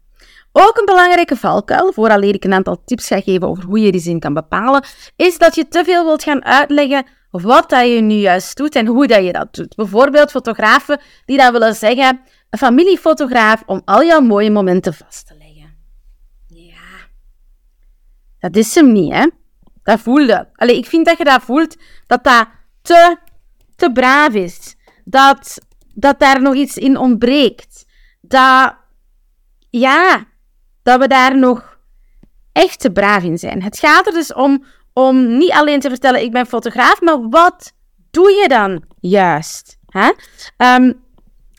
Ook 0.52 0.78
een 0.78 0.86
belangrijke 0.86 1.36
valkuil, 1.36 1.94
vooraleer 1.94 2.34
ik 2.34 2.44
een 2.44 2.54
aantal 2.54 2.82
tips 2.86 3.08
ga 3.08 3.22
geven 3.22 3.48
over 3.48 3.64
hoe 3.64 3.80
je 3.80 3.92
die 3.92 4.02
zin 4.02 4.20
kan 4.20 4.34
bepalen, 4.34 4.84
is 5.16 5.38
dat 5.38 5.56
je 5.56 5.68
te 5.68 5.84
veel 5.84 6.04
wilt 6.06 6.24
gaan 6.24 6.46
uitleggen 6.46 7.06
wat 7.32 7.70
dat 7.70 7.88
je 7.88 8.02
nu 8.02 8.14
juist 8.14 8.58
doet 8.58 8.76
en 8.76 8.86
hoe 8.86 9.08
dat 9.08 9.24
je 9.24 9.32
dat 9.32 9.54
doet. 9.56 9.76
Bijvoorbeeld 9.76 10.32
fotografen 10.32 11.00
die 11.26 11.38
dan 11.38 11.52
willen 11.52 11.76
zeggen, 11.76 12.22
een 12.50 12.60
familiefotograaf 12.60 13.64
om 13.66 13.82
al 13.86 14.04
jouw 14.04 14.22
mooie 14.22 14.52
momenten 14.52 14.94
vast 14.94 15.28
te 15.28 15.36
leggen. 15.38 15.76
Ja, 16.48 17.08
dat 18.40 18.56
is 18.56 18.76
hem 18.76 18.92
niet, 18.92 19.14
hè. 19.14 19.28
Dat 19.84 20.00
voelde. 20.00 20.50
Allee, 20.54 20.78
ik 20.78 20.86
vind 20.86 21.06
dat 21.06 21.18
je 21.18 21.24
dat 21.24 21.42
voelt, 21.42 21.78
dat 22.08 22.24
dat 22.24 22.48
te, 22.82 23.18
te 23.76 23.92
braaf 23.92 24.34
is. 24.34 24.76
Dat, 25.04 25.58
dat 26.00 26.20
daar 26.20 26.42
nog 26.42 26.56
iets 26.56 26.78
in 26.78 26.98
ontbreekt. 26.98 27.86
Dat, 28.22 28.76
ja, 29.70 30.26
dat 30.84 31.00
we 31.00 31.08
daar 31.08 31.38
nog 31.38 31.80
echt 32.52 32.80
te 32.80 32.92
braaf 32.92 33.24
in 33.24 33.38
zijn. 33.38 33.64
Het 33.64 33.80
gaat 33.80 34.08
er 34.08 34.14
dus 34.14 34.34
om 34.34 34.64
om 34.94 35.38
niet 35.38 35.52
alleen 35.52 35.80
te 35.80 35.90
vertellen, 35.90 36.22
ik 36.22 36.32
ben 36.32 36.46
fotograaf, 36.46 37.02
maar 37.02 37.30
wat 37.30 37.74
doe 38.12 38.32
je 38.32 38.48
dan 38.48 38.84
juist? 39.00 39.78
Hè? 39.86 40.08
Um, 40.76 40.94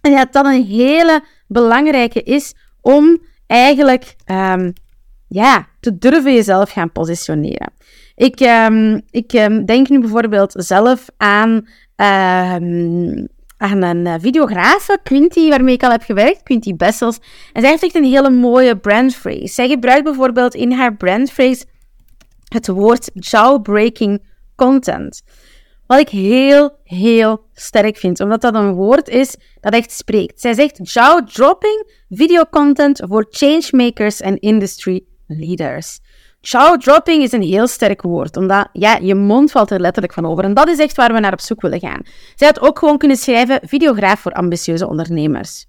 en 0.01 0.17
dat 0.17 0.33
dat 0.33 0.45
een 0.45 0.65
hele 0.65 1.25
belangrijke 1.47 2.23
is 2.23 2.55
om 2.81 3.19
eigenlijk 3.47 4.17
um, 4.27 4.73
ja, 5.29 5.67
te 5.81 5.99
durven 5.99 6.35
jezelf 6.35 6.71
gaan 6.71 6.93
positioneren. 6.93 7.73
Ik, 8.15 8.41
um, 8.41 9.03
ik 9.11 9.31
denk 9.67 9.89
nu 9.89 10.01
bijvoorbeeld 10.01 10.55
zelf 10.57 11.07
aan 11.17 11.69
aan 13.59 13.83
een 13.83 14.07
uh, 14.07 14.15
videografe, 14.19 14.99
Quinty, 15.03 15.49
waarmee 15.49 15.75
ik 15.75 15.83
al 15.83 15.91
heb 15.91 16.03
gewerkt, 16.03 16.43
Quinty 16.43 16.75
Bessels. 16.75 17.19
En 17.53 17.61
zij 17.61 17.71
heeft 17.71 17.83
echt 17.83 17.95
een 17.95 18.05
hele 18.05 18.31
mooie 18.31 18.77
brandphrase. 18.77 19.47
Zij 19.47 19.69
gebruikt 19.69 20.05
bijvoorbeeld 20.05 20.55
in 20.55 20.73
haar 20.73 20.97
brandphrase 20.97 21.65
het 22.49 22.69
woord 22.69 23.11
jawbreaking 23.15 24.23
content. 24.57 25.23
Wat 25.87 25.99
ik 25.99 26.09
heel, 26.09 26.79
heel 26.85 27.45
sterk 27.53 27.97
vind, 27.97 28.21
omdat 28.21 28.41
dat 28.41 28.55
een 28.55 28.73
woord 28.73 29.09
is 29.09 29.37
dat 29.61 29.73
echt 29.73 29.93
spreekt. 29.93 30.41
Zij 30.41 30.55
zegt 30.55 30.93
jaw-dropping 30.93 31.91
video 32.09 32.45
content 32.51 33.03
voor 33.09 33.27
changemakers 33.31 34.21
en 34.21 34.41
industry 34.41 35.05
leaders. 35.27 36.01
Jaw-dropping 36.51 37.23
is 37.23 37.33
een 37.33 37.43
heel 37.43 37.67
sterk 37.67 38.03
woord, 38.03 38.37
omdat 38.37 38.69
ja, 38.73 38.99
je 39.03 39.15
mond 39.15 39.51
valt 39.51 39.71
er 39.71 39.81
letterlijk 39.81 40.15
van 40.15 40.27
over. 40.27 40.45
En 40.45 40.55
dat 40.55 40.69
is 40.69 40.79
echt 40.79 40.97
waar 40.97 41.13
we 41.13 41.21
naar 41.21 41.33
op 41.33 41.41
zoek 41.41 41.61
willen 41.61 41.81
gaan. 41.81 42.03
Zij 42.35 42.47
had 42.47 42.61
ook 42.61 42.79
gewoon 42.79 42.99
kunnen 42.99 43.17
schrijven 43.17 43.61
videograaf 43.63 44.21
voor 44.21 44.33
ambitieuze 44.33 44.89
ondernemers. 44.89 45.67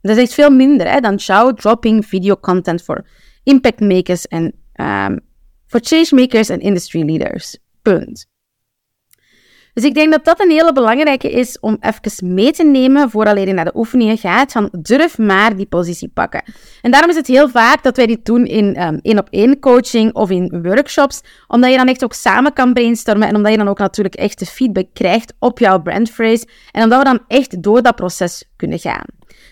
Dat 0.00 0.16
is 0.16 0.22
echt 0.22 0.34
veel 0.34 0.50
minder 0.50 0.90
hè, 0.90 1.00
dan 1.00 1.14
jaw-dropping 1.14 2.06
video 2.06 2.36
content 2.36 2.82
voor 2.82 3.06
impact 3.42 3.80
makers 3.80 4.26
en 4.26 4.54
um, 4.74 5.20
voor 5.66 5.80
change 5.82 6.08
makers 6.10 6.48
en 6.48 6.60
industry 6.60 7.04
leaders. 7.04 7.58
Punt. 7.82 8.26
Dus 9.74 9.84
ik 9.84 9.94
denk 9.94 10.12
dat 10.12 10.24
dat 10.24 10.40
een 10.40 10.50
hele 10.50 10.72
belangrijke 10.72 11.30
is 11.30 11.58
om 11.60 11.76
even 11.80 12.34
mee 12.34 12.52
te 12.52 12.64
nemen 12.64 13.10
voordat 13.10 13.38
je 13.38 13.52
naar 13.52 13.64
de 13.64 13.76
oefeningen 13.76 14.18
gaat. 14.18 14.52
Van 14.52 14.68
durf 14.72 15.18
maar 15.18 15.56
die 15.56 15.66
positie 15.66 16.08
pakken. 16.08 16.42
En 16.82 16.90
daarom 16.90 17.10
is 17.10 17.16
het 17.16 17.26
heel 17.26 17.48
vaak 17.48 17.82
dat 17.82 17.96
wij 17.96 18.06
dit 18.06 18.24
doen 18.24 18.46
in 18.46 18.74
ehm, 18.74 18.98
één-op-één 19.02 19.58
coaching 19.58 20.14
of 20.14 20.30
in 20.30 20.62
workshops. 20.62 21.20
Omdat 21.48 21.70
je 21.70 21.76
dan 21.76 21.88
echt 21.88 22.04
ook 22.04 22.14
samen 22.14 22.52
kan 22.52 22.72
brainstormen. 22.72 23.28
En 23.28 23.36
omdat 23.36 23.52
je 23.52 23.58
dan 23.58 23.68
ook 23.68 23.78
natuurlijk 23.78 24.14
echt 24.14 24.38
de 24.38 24.46
feedback 24.46 24.86
krijgt 24.92 25.34
op 25.38 25.58
jouw 25.58 25.82
brandphrase. 25.82 26.46
En 26.70 26.82
omdat 26.82 26.98
we 26.98 27.04
dan 27.04 27.20
echt 27.28 27.62
door 27.62 27.82
dat 27.82 27.96
proces 27.96 28.44
kunnen 28.56 28.78
gaan. 28.78 29.04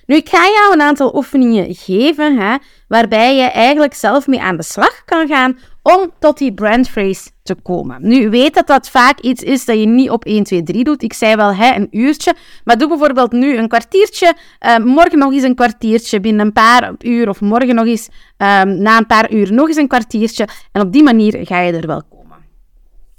Nu, 0.07 0.17
ik 0.17 0.29
ga 0.29 0.39
jou 0.39 0.73
een 0.73 0.81
aantal 0.81 1.15
oefeningen 1.15 1.75
geven, 1.75 2.39
hè, 2.39 2.57
waarbij 2.89 3.37
je 3.37 3.43
eigenlijk 3.43 3.95
zelf 3.95 4.27
mee 4.27 4.41
aan 4.41 4.57
de 4.57 4.63
slag 4.63 5.05
kan 5.05 5.27
gaan 5.27 5.59
om 5.95 6.12
tot 6.18 6.38
die 6.38 6.54
brandphrase 6.54 7.30
te 7.42 7.54
komen. 7.54 8.09
Nu, 8.09 8.30
weet 8.30 8.54
dat 8.54 8.66
dat 8.66 8.90
vaak 8.90 9.21
iets 9.21 9.42
is 9.42 9.64
dat 9.64 9.78
je 9.78 9.87
niet 9.87 10.11
op 10.11 10.25
1, 10.25 10.45
2, 10.45 10.62
3 10.62 10.85
doet. 10.85 11.02
Ik 11.02 11.12
zei 11.12 11.37
wel, 11.37 11.54
hè, 11.54 11.75
een 11.75 11.88
uurtje. 11.90 12.35
Maar 12.64 12.78
doe 12.78 12.88
bijvoorbeeld 12.88 13.33
nu 13.33 13.57
een 13.57 13.68
kwartiertje, 13.68 14.37
uh, 14.66 14.76
morgen 14.78 15.18
nog 15.18 15.33
eens 15.33 15.42
een 15.42 15.54
kwartiertje, 15.54 16.21
binnen 16.21 16.47
een 16.47 16.52
paar 16.52 16.95
uur, 16.99 17.28
of 17.28 17.40
morgen 17.40 17.75
nog 17.75 17.87
eens, 17.87 18.09
um, 18.37 18.83
na 18.83 18.99
een 18.99 19.07
paar 19.07 19.33
uur 19.33 19.52
nog 19.52 19.68
eens 19.68 19.76
een 19.76 19.88
kwartiertje. 19.88 20.49
En 20.73 20.80
op 20.80 20.92
die 20.92 21.02
manier 21.02 21.47
ga 21.47 21.61
je 21.61 21.73
er 21.73 21.87
wel 21.87 22.02
komen. 22.09 22.37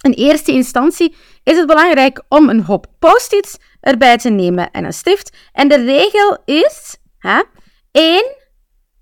In 0.02 0.12
eerste 0.12 0.52
instantie 0.52 1.16
is 1.44 1.58
het 1.58 1.68
belangrijk 1.68 2.24
om 2.28 2.50
een 2.50 2.64
hoop 2.64 2.88
post-its 3.00 3.58
erbij 3.82 4.18
te 4.18 4.30
nemen 4.30 4.72
en 4.72 4.86
een 4.86 4.94
stift. 4.94 5.38
En 5.52 5.68
de 5.68 5.84
regel 5.84 6.38
is 6.46 6.98
hè, 7.18 7.44
één 7.92 8.36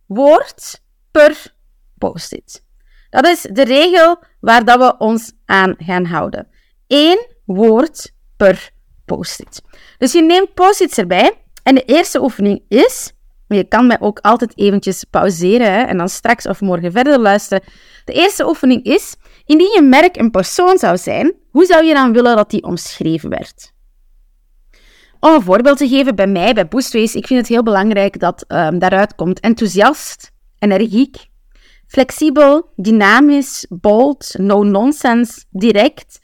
woord 0.06 0.82
per 1.12 1.54
post-it. 1.98 2.66
Dat 3.10 3.28
is 3.28 3.42
de 3.42 3.64
regel 3.64 4.20
waar 4.40 4.66
dat 4.66 4.80
we 4.80 4.98
ons 4.98 5.32
aan 5.46 5.76
gaan 5.78 6.06
houden. 6.06 6.48
Eén 6.88 7.28
woord 7.46 8.12
per 8.38 8.70
post-it. 9.06 9.62
Dus 9.98 10.12
je 10.12 10.22
neemt 10.22 10.54
post-its 10.54 10.98
erbij. 10.98 11.34
En 11.64 11.76
de 11.76 11.84
eerste 11.84 12.22
oefening 12.22 12.62
is... 12.68 13.12
Je 13.48 13.64
kan 13.64 13.88
mij 13.88 13.98
ook 14.00 14.20
altijd 14.20 14.58
eventjes 14.58 15.04
pauzeren 15.04 15.88
en 15.88 15.98
dan 15.98 16.10
straks 16.10 16.46
of 16.48 16.62
morgen 16.62 16.92
verder 16.92 17.20
luisteren. 17.20 17.64
De 18.06 18.14
eerste 18.14 18.48
oefening 18.48 18.84
is... 18.84 19.16
Indien 19.48 19.72
je 19.74 19.82
merk 19.82 20.18
een 20.18 20.32
persoon 20.32 20.78
zou 20.78 20.98
zijn, 20.98 21.34
hoe 21.52 21.66
zou 21.66 21.86
je 21.86 21.94
dan 21.94 22.14
willen 22.14 22.36
dat 22.36 22.50
die 22.50 22.64
omschreven 22.64 23.30
werd? 23.30 23.74
Om 25.20 25.34
een 25.34 25.42
voorbeeld 25.42 25.78
te 25.78 25.88
geven, 25.88 26.16
bij 26.16 26.28
mij, 26.28 26.54
bij 26.54 26.68
Boostways, 26.68 27.16
ik 27.16 27.28
vind 27.28 27.40
het 27.40 27.50
heel 27.50 27.64
belangrijk 27.64 28.20
dat 28.20 28.46
um, 28.48 28.80
daaruit 28.80 29.16
komt 29.16 29.40
enthousiast, 29.40 30.32
energiek, 30.60 31.28
flexibel, 31.88 32.70
dynamisch, 32.76 33.66
bold, 33.70 34.34
no-nonsense, 34.38 35.44
direct, 35.50 36.20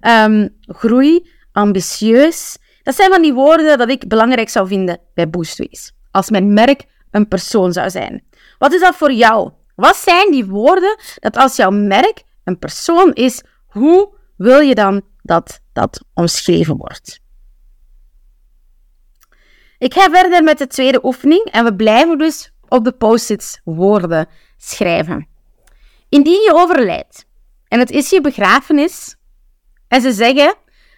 um, 0.00 0.56
groei, 0.60 1.30
ambitieus. 1.52 2.58
Dat 2.82 2.94
zijn 2.94 3.10
van 3.10 3.22
die 3.22 3.34
woorden 3.34 3.78
dat 3.78 3.88
ik 3.88 4.08
belangrijk 4.08 4.48
zou 4.48 4.66
vinden 4.66 5.00
bij 5.14 5.30
Boostways. 5.30 5.92
Als 6.10 6.30
mijn 6.30 6.52
merk 6.52 6.84
een 7.10 7.28
persoon 7.28 7.72
zou 7.72 7.90
zijn. 7.90 8.24
Wat 8.58 8.72
is 8.72 8.80
dat 8.80 8.94
voor 8.94 9.12
jou? 9.12 9.50
Wat 9.74 9.96
zijn 9.96 10.30
die 10.30 10.46
woorden 10.46 10.96
dat 11.14 11.36
als 11.36 11.56
jouw 11.56 11.70
merk 11.70 12.22
een 12.44 12.58
persoon 12.58 13.12
is, 13.12 13.42
hoe 13.66 14.14
wil 14.36 14.60
je 14.60 14.74
dan 14.74 15.02
dat 15.22 15.60
dat 15.72 16.04
omschreven 16.14 16.76
wordt? 16.76 17.20
Ik 19.78 19.94
ga 19.94 20.10
verder 20.10 20.42
met 20.42 20.58
de 20.58 20.66
tweede 20.66 21.04
oefening 21.04 21.44
en 21.44 21.64
we 21.64 21.74
blijven 21.74 22.18
dus 22.18 22.52
op 22.68 22.84
de 22.84 22.92
post-its 22.92 23.60
woorden 23.64 24.28
schrijven. 24.56 25.28
Indien 26.08 26.42
je 26.42 26.52
overlijdt 26.54 27.26
en 27.68 27.78
het 27.78 27.90
is 27.90 28.10
je 28.10 28.20
begrafenis 28.20 29.16
en 29.88 30.00
ze 30.00 30.12
zeggen: 30.12 30.54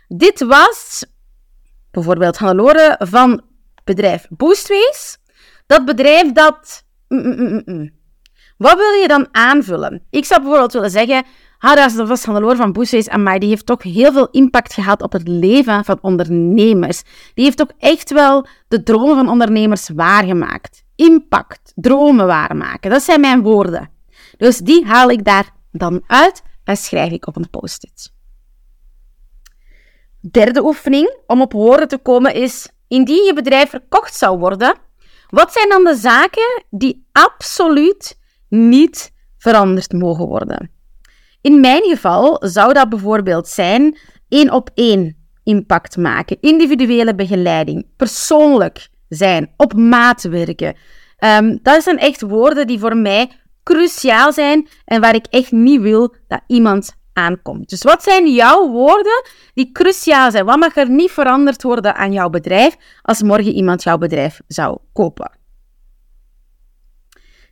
Dit 0.09 0.41
was 0.41 1.05
bijvoorbeeld 1.91 2.37
Hannelore 2.37 2.97
van 2.99 3.43
bedrijf 3.85 4.27
Boostways, 4.29 5.19
dat 5.67 5.85
bedrijf 5.85 6.33
dat. 6.33 6.85
Mm, 7.09 7.37
mm, 7.37 7.63
mm, 7.65 7.91
Wat 8.57 8.77
wil 8.77 8.93
je 8.93 9.09
dan 9.09 9.29
aanvullen? 9.31 10.03
Ik 10.11 10.25
zou 10.25 10.41
bijvoorbeeld 10.41 10.73
willen 10.73 10.91
zeggen: 10.91 11.25
Ah, 11.59 11.95
dat 11.97 12.09
was 12.09 12.21
van 12.21 12.73
Boostways, 12.73 13.07
en 13.07 13.39
die 13.39 13.49
heeft 13.49 13.67
toch 13.67 13.83
heel 13.83 14.13
veel 14.13 14.29
impact 14.31 14.73
gehad 14.73 15.03
op 15.03 15.13
het 15.13 15.29
leven 15.29 15.85
van 15.85 15.99
ondernemers. 16.01 17.03
Die 17.35 17.45
heeft 17.45 17.61
ook 17.61 17.73
echt 17.79 18.11
wel 18.11 18.47
de 18.69 18.83
dromen 18.83 19.17
van 19.17 19.29
ondernemers 19.29 19.89
waargemaakt 19.95 20.83
impact, 21.01 21.73
dromen 21.75 22.27
waarmaken. 22.27 22.91
Dat 22.91 23.03
zijn 23.03 23.21
mijn 23.21 23.43
woorden. 23.43 23.91
Dus 24.37 24.59
die 24.59 24.87
haal 24.87 25.11
ik 25.11 25.25
daar 25.25 25.51
dan 25.73 26.03
uit 26.07 26.43
en 26.65 26.77
schrijf 26.77 27.13
ik 27.13 27.27
op 27.27 27.37
een 27.37 27.51
post-it. 27.51 28.13
Derde 30.21 30.65
oefening 30.65 31.17
om 31.27 31.41
op 31.41 31.53
woorden 31.53 31.89
te 31.89 31.99
komen 31.99 32.35
is: 32.35 32.69
indien 32.89 33.25
je 33.25 33.35
bedrijf 33.35 33.71
verkocht 33.71 34.15
zou 34.15 34.39
worden, 34.39 34.75
wat 35.29 35.53
zijn 35.53 35.69
dan 35.69 35.85
de 35.85 35.95
zaken 35.95 36.65
die 36.71 37.07
absoluut 37.13 38.19
niet 38.49 39.13
veranderd 39.39 39.93
mogen 39.93 40.27
worden? 40.27 40.71
In 41.41 41.61
mijn 41.61 41.83
geval 41.83 42.37
zou 42.41 42.73
dat 42.73 42.89
bijvoorbeeld 42.89 43.49
zijn 43.49 43.99
één 44.29 44.53
op 44.53 44.71
één 44.75 45.29
impact 45.45 45.97
maken, 45.97 46.37
individuele 46.41 47.15
begeleiding, 47.15 47.87
persoonlijk 47.97 48.90
zijn, 49.11 49.53
op 49.57 49.75
maat 49.75 50.23
werken. 50.23 50.77
Um, 51.19 51.59
dat 51.63 51.83
zijn 51.83 51.99
echt 51.99 52.21
woorden 52.21 52.67
die 52.67 52.79
voor 52.79 52.97
mij 52.97 53.31
cruciaal 53.63 54.33
zijn 54.33 54.69
en 54.85 55.01
waar 55.01 55.15
ik 55.15 55.27
echt 55.27 55.53
niet 55.53 55.81
wil 55.81 56.15
dat 56.29 56.41
iemand 56.47 56.99
aankomt. 57.13 57.69
Dus 57.69 57.83
wat 57.83 58.03
zijn 58.03 58.33
jouw 58.33 58.69
woorden 58.69 59.23
die 59.55 59.73
cruciaal 59.73 60.31
zijn? 60.31 60.45
Wat 60.45 60.59
mag 60.59 60.77
er 60.77 60.91
niet 60.91 61.11
veranderd 61.11 61.63
worden 61.63 61.95
aan 61.95 62.13
jouw 62.13 62.31
bedrijf 62.31 62.77
als 63.03 63.23
morgen 63.23 63.53
iemand 63.53 63.83
jouw 63.83 63.99
bedrijf 63.99 64.41
zou 64.47 64.79
kopen? 64.93 65.39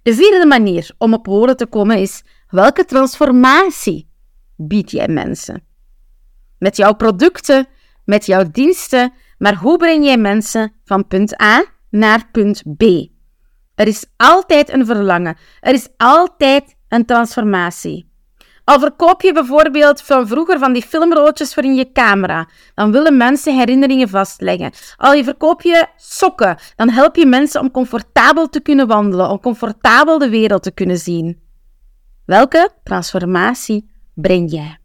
De 0.02 0.14
vierde 0.14 0.46
manier 0.46 0.90
om 0.98 1.14
op 1.14 1.26
woorden 1.26 1.56
te 1.56 1.66
komen 1.66 1.98
is: 1.98 2.22
welke 2.48 2.84
transformatie 2.84 4.08
bied 4.56 4.90
jij 4.90 5.08
mensen? 5.08 5.62
Met 6.58 6.76
jouw 6.76 6.92
producten, 6.92 7.66
met 8.04 8.26
jouw 8.26 8.50
diensten, 8.50 9.12
maar 9.38 9.54
hoe 9.54 9.76
breng 9.76 10.04
jij 10.04 10.18
mensen 10.18 10.72
van 10.84 11.06
punt 11.06 11.42
A 11.42 11.64
naar 11.90 12.28
punt 12.32 12.62
B? 12.76 12.82
Er 13.74 13.86
is 13.86 14.06
altijd 14.16 14.72
een 14.72 14.86
verlangen. 14.86 15.36
Er 15.60 15.74
is 15.74 15.88
altijd 15.96 16.76
een 16.88 17.04
transformatie. 17.04 18.08
Al 18.64 18.78
verkoop 18.78 19.22
je 19.22 19.32
bijvoorbeeld 19.32 20.02
van 20.02 20.28
vroeger 20.28 20.58
van 20.58 20.72
die 20.72 20.82
filmroodjes 20.82 21.54
voor 21.54 21.62
in 21.62 21.74
je 21.74 21.92
camera, 21.92 22.48
dan 22.74 22.92
willen 22.92 23.16
mensen 23.16 23.56
herinneringen 23.56 24.08
vastleggen. 24.08 24.72
Al 24.96 25.12
je 25.12 25.24
verkoop 25.24 25.62
je 25.62 25.86
sokken, 25.96 26.58
dan 26.76 26.88
help 26.88 27.16
je 27.16 27.26
mensen 27.26 27.60
om 27.60 27.70
comfortabel 27.70 28.48
te 28.48 28.60
kunnen 28.60 28.86
wandelen, 28.86 29.30
om 29.30 29.40
comfortabel 29.40 30.18
de 30.18 30.28
wereld 30.28 30.62
te 30.62 30.70
kunnen 30.70 30.98
zien. 30.98 31.40
Welke 32.24 32.70
transformatie 32.82 33.90
breng 34.14 34.50
jij? 34.50 34.77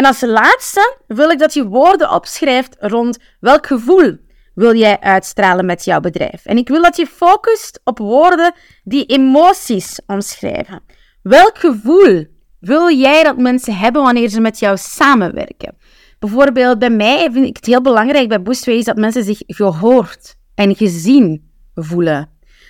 En 0.00 0.06
als 0.06 0.20
laatste 0.20 0.96
wil 1.06 1.30
ik 1.30 1.38
dat 1.38 1.54
je 1.54 1.66
woorden 1.66 2.10
opschrijft 2.10 2.76
rond 2.78 3.18
welk 3.40 3.66
gevoel 3.66 4.16
wil 4.54 4.74
jij 4.74 5.00
uitstralen 5.00 5.66
met 5.66 5.84
jouw 5.84 6.00
bedrijf? 6.00 6.44
En 6.44 6.56
ik 6.56 6.68
wil 6.68 6.82
dat 6.82 6.96
je 6.96 7.06
focust 7.06 7.80
op 7.84 7.98
woorden 7.98 8.54
die 8.84 9.04
emoties 9.06 10.00
omschrijven. 10.06 10.82
Welk 11.22 11.58
gevoel 11.58 12.26
wil 12.60 12.90
jij 12.90 13.22
dat 13.22 13.36
mensen 13.38 13.76
hebben 13.76 14.02
wanneer 14.02 14.28
ze 14.28 14.40
met 14.40 14.58
jou 14.58 14.76
samenwerken? 14.76 15.76
Bijvoorbeeld 16.18 16.78
bij 16.78 16.90
mij 16.90 17.28
vind 17.32 17.46
ik 17.46 17.56
het 17.56 17.66
heel 17.66 17.82
belangrijk 17.82 18.28
bij 18.28 18.42
Boostways 18.42 18.84
dat 18.84 18.96
mensen 18.96 19.24
zich 19.24 19.42
gehoord 19.46 20.36
en 20.54 20.76
gezien 20.76 21.50
voelen. 21.74 22.28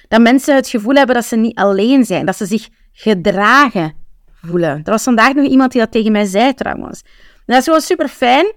Dat 0.09 0.21
mensen 0.21 0.55
het 0.55 0.69
gevoel 0.69 0.95
hebben 0.95 1.15
dat 1.15 1.25
ze 1.25 1.37
niet 1.37 1.59
alleen 1.59 2.05
zijn, 2.05 2.27
dat 2.27 2.37
ze 2.37 2.47
zich 2.47 2.69
gedragen 2.93 4.00
voelen. 4.43 4.81
Er 4.85 4.91
was 4.91 5.03
vandaag 5.03 5.35
nog 5.35 5.47
iemand 5.47 5.73
die 5.73 5.81
dat 5.81 5.93
tegen 5.93 6.13
mij 6.13 6.25
zei 6.25 6.55
trouwens. 6.55 7.03
En 7.37 7.43
dat 7.47 7.59
is 7.59 7.65
gewoon 7.65 7.81
super 7.81 8.09
fijn 8.09 8.53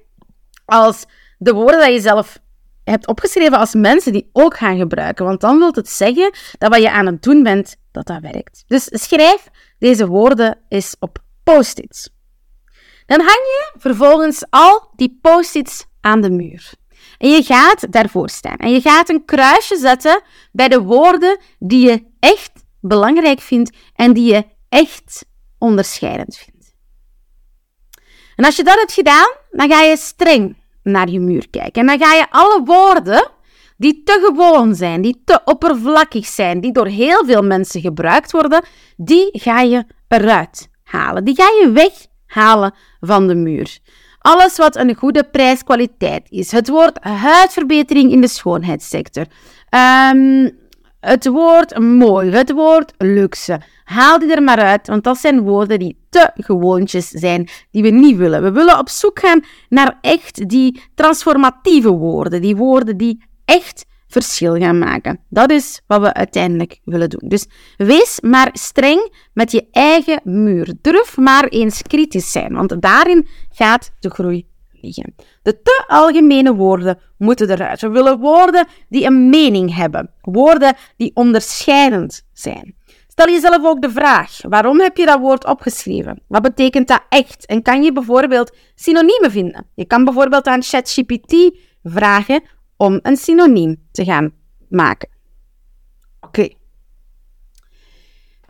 als 0.66 1.06
de 1.38 1.54
woorden 1.54 1.80
dat 1.80 1.92
je 1.92 2.02
zelf 2.02 2.42
hebt 2.84 3.08
opgeschreven 3.08 3.58
als 3.58 3.74
mensen 3.74 4.14
die 4.14 4.30
ook 4.34 4.58
gaan 4.58 4.78
gebruiken. 4.78 5.26
Want 5.26 5.42
dan 5.42 5.58
wil 5.58 5.72
het 5.72 5.90
zeggen 5.90 6.32
dat 6.58 6.70
wat 6.70 6.82
je 6.82 6.92
aan 6.92 7.06
het 7.06 7.24
doen 7.24 7.44
bent, 7.44 7.76
dat 7.92 8.08
dat 8.08 8.22
werkt. 8.22 8.64
Dus 8.68 8.88
schrijf 8.92 9.48
deze 9.80 10.08
woorden 10.08 10.58
eens 10.70 10.96
op 11.00 11.18
post-its. 11.44 12.10
Dan 13.06 13.20
hang 13.20 13.30
je 13.30 13.74
vervolgens 13.78 14.44
al 14.50 14.92
die 14.96 15.20
post-its 15.22 15.86
aan 16.02 16.22
de 16.22 16.30
muur. 16.30 16.72
En 17.18 17.30
je 17.30 17.44
gaat 17.44 17.92
daarvoor 17.92 18.30
staan. 18.30 18.58
En 18.58 18.72
je 18.72 18.82
gaat 18.82 19.10
een 19.10 19.26
kruisje 19.26 19.78
zetten 19.78 20.22
bij 20.52 20.68
de 20.68 20.82
woorden 20.82 21.40
die 21.60 21.90
je 21.90 22.04
echt 22.20 22.52
belangrijk 22.82 23.40
vindt 23.40 23.78
en 23.96 24.14
die 24.14 24.34
je 24.34 24.46
echt 24.70 25.26
onderscheidend 25.64 26.38
vindt. 26.38 26.76
En 28.36 28.46
als 28.46 28.56
je 28.56 28.64
dat 28.64 28.76
hebt 28.76 28.94
gedaan, 28.94 29.32
dan 29.52 29.70
ga 29.70 29.82
je 29.82 29.98
streng 29.98 30.56
naar 30.84 31.10
je 31.10 31.20
muur 31.20 31.50
kijken. 31.50 31.82
En 31.82 31.88
dan 31.88 32.08
ga 32.08 32.14
je 32.14 32.26
alle 32.30 32.62
woorden 32.64 33.32
die 33.78 34.04
te 34.04 34.22
gewoon 34.26 34.76
zijn, 34.76 35.02
die 35.02 35.22
te 35.26 35.42
oppervlakkig 35.46 36.26
zijn, 36.26 36.62
die 36.62 36.72
door 36.72 36.88
heel 36.88 37.26
veel 37.26 37.42
mensen 37.42 37.82
gebruikt 37.82 38.32
worden, 38.32 38.64
die 38.98 39.30
ga 39.32 39.62
je 39.62 39.86
eruit 40.08 40.70
halen. 40.84 41.24
Die 41.24 41.36
ga 41.36 41.44
je 41.44 41.72
weghalen 41.72 42.74
van 43.00 43.28
de 43.28 43.36
muur. 43.36 43.80
Alles 44.20 44.58
wat 44.58 44.76
een 44.76 44.96
goede 44.96 45.24
prijskwaliteit 45.24 46.28
is. 46.30 46.52
Het 46.52 46.68
woord 46.70 47.04
huidverbetering 47.04 48.12
in 48.12 48.22
de 48.22 48.28
schoonheidssector. 48.28 49.26
Ehm, 49.70 50.50
het 51.00 51.28
woord 51.28 51.80
mooi, 51.80 52.32
het 52.32 52.52
woord 52.52 52.94
luxe. 52.98 53.62
Haal 53.84 54.20
die 54.20 54.36
er 54.36 54.44
maar 54.44 54.60
uit, 54.60 54.88
want 54.88 55.04
dat 55.04 55.18
zijn 55.18 55.42
woorden 55.42 55.80
die 55.80 55.98
te 56.10 56.32
gewoontjes 56.34 57.08
zijn, 57.08 57.50
die 57.72 57.82
we 57.82 57.90
niet 57.90 58.18
willen. 58.18 58.44
We 58.44 58.52
willen 58.52 58.80
op 58.80 58.90
zoek 58.90 59.20
gaan 59.20 59.44
naar 59.70 59.98
echt 60.02 60.50
die 60.50 60.82
transformatieve 60.96 61.92
woorden, 61.92 62.42
die 62.42 62.56
woorden 62.56 62.98
die 62.98 63.24
echt 63.46 63.86
verschil 64.08 64.56
gaan 64.56 64.78
maken. 64.78 65.20
Dat 65.30 65.52
is 65.52 65.82
wat 65.88 66.02
we 66.02 66.14
uiteindelijk 66.14 66.80
willen 66.84 67.10
doen. 67.10 67.30
Dus 67.30 67.48
wees 67.78 68.20
maar 68.22 68.50
streng 68.54 69.14
met 69.34 69.52
je 69.52 69.68
eigen 69.72 70.22
muur. 70.24 70.74
Durf 70.82 71.18
maar 71.18 71.48
eens 71.48 71.82
kritisch 71.82 72.32
zijn, 72.32 72.54
want 72.54 72.82
daarin 72.82 73.28
gaat 73.52 73.92
de 74.00 74.10
groei 74.10 74.46
liggen. 74.72 75.16
De 75.42 75.62
te 75.62 75.84
algemene 75.88 76.56
woorden 76.56 77.00
moeten 77.18 77.50
eruit. 77.50 77.82
We 77.82 77.90
willen 77.90 78.20
woorden 78.20 78.68
die 78.90 79.06
een 79.06 79.30
mening 79.30 79.76
hebben, 79.76 80.10
woorden 80.22 80.76
die 80.98 81.12
onderscheidend 81.14 82.26
zijn. 82.34 82.76
Stel 83.14 83.30
jezelf 83.30 83.66
ook 83.66 83.82
de 83.82 83.90
vraag: 83.90 84.40
waarom 84.50 84.80
heb 84.80 84.98
je 84.98 85.06
dat 85.06 85.20
woord 85.20 85.46
opgeschreven? 85.46 86.22
Wat 86.28 86.42
betekent 86.42 86.88
dat 86.88 87.02
echt? 87.10 87.46
En 87.46 87.62
kan 87.62 87.84
je 87.84 87.92
bijvoorbeeld 87.92 88.56
synoniemen 88.76 89.32
vinden? 89.32 89.66
Je 89.76 89.86
kan 89.86 90.04
bijvoorbeeld 90.04 90.48
aan 90.48 90.64
ChatGPT 90.64 91.52
vragen 91.84 92.44
om 92.78 93.00
een 93.02 93.18
synoniem 93.18 93.88
te 93.92 94.04
gaan 94.04 94.32
maken. 94.70 95.10
Oké. 96.22 96.50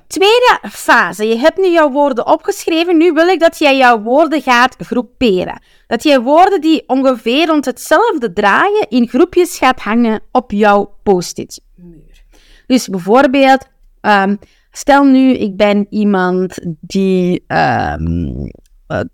Tweede 0.07 0.59
fase. 0.71 1.27
Je 1.27 1.37
hebt 1.37 1.57
nu 1.57 1.69
jouw 1.69 1.91
woorden 1.91 2.27
opgeschreven. 2.27 2.97
Nu 2.97 3.11
wil 3.11 3.27
ik 3.27 3.39
dat 3.39 3.57
jij 3.57 3.77
jouw 3.77 4.01
woorden 4.01 4.41
gaat 4.41 4.75
groeperen. 4.79 5.61
Dat 5.87 6.03
je 6.03 6.21
woorden 6.21 6.61
die 6.61 6.83
ongeveer 6.87 7.47
rond 7.47 7.65
hetzelfde 7.65 8.33
draaien 8.33 8.89
in 8.89 9.07
groepjes 9.07 9.57
gaat 9.57 9.79
hangen 9.79 10.21
op 10.31 10.51
jouw 10.51 10.95
post-it 11.03 11.61
muur. 11.75 12.23
Dus 12.67 12.87
bijvoorbeeld, 12.87 13.67
um, 14.05 14.37
stel 14.71 15.03
nu 15.03 15.33
ik 15.33 15.57
ben 15.57 15.87
iemand 15.89 16.59
die 16.81 17.45
um, 17.47 18.51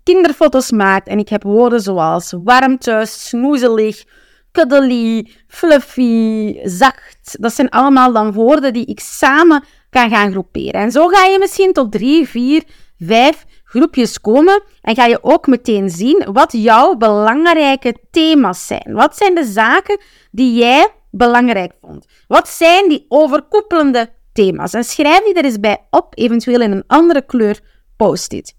kinderfoto's 0.02 0.70
maakt 0.70 1.08
en 1.08 1.18
ik 1.18 1.28
heb 1.28 1.42
woorden 1.42 1.80
zoals 1.80 2.34
warmte, 2.44 3.02
snoezelig, 3.06 4.04
cuddly, 4.52 5.30
fluffy, 5.48 6.58
zacht. 6.62 7.36
Dat 7.40 7.54
zijn 7.54 7.68
allemaal 7.68 8.12
dan 8.12 8.32
woorden 8.32 8.72
die 8.72 8.86
ik 8.86 9.00
samen 9.00 9.64
kan 9.90 10.10
gaan 10.10 10.30
groeperen. 10.30 10.80
En 10.80 10.90
zo 10.90 11.06
ga 11.06 11.24
je 11.24 11.38
misschien 11.38 11.72
tot 11.72 11.92
drie, 11.92 12.28
vier, 12.28 12.62
vijf 12.98 13.44
groepjes 13.64 14.20
komen 14.20 14.62
en 14.82 14.94
ga 14.94 15.06
je 15.06 15.18
ook 15.22 15.46
meteen 15.46 15.90
zien 15.90 16.26
wat 16.32 16.52
jouw 16.52 16.94
belangrijke 16.94 17.94
thema's 18.10 18.66
zijn. 18.66 18.92
Wat 18.92 19.16
zijn 19.16 19.34
de 19.34 19.44
zaken 19.44 20.00
die 20.30 20.54
jij 20.54 20.88
belangrijk 21.10 21.72
vond? 21.80 22.06
Wat 22.26 22.48
zijn 22.48 22.88
die 22.88 23.04
overkoepelende 23.08 24.10
thema's? 24.32 24.72
En 24.72 24.84
schrijf 24.84 25.24
die 25.24 25.34
er 25.34 25.44
eens 25.44 25.60
bij 25.60 25.86
op, 25.90 26.12
eventueel 26.18 26.60
in 26.60 26.72
een 26.72 26.84
andere 26.86 27.22
kleur 27.22 27.60
post-it. 27.96 28.58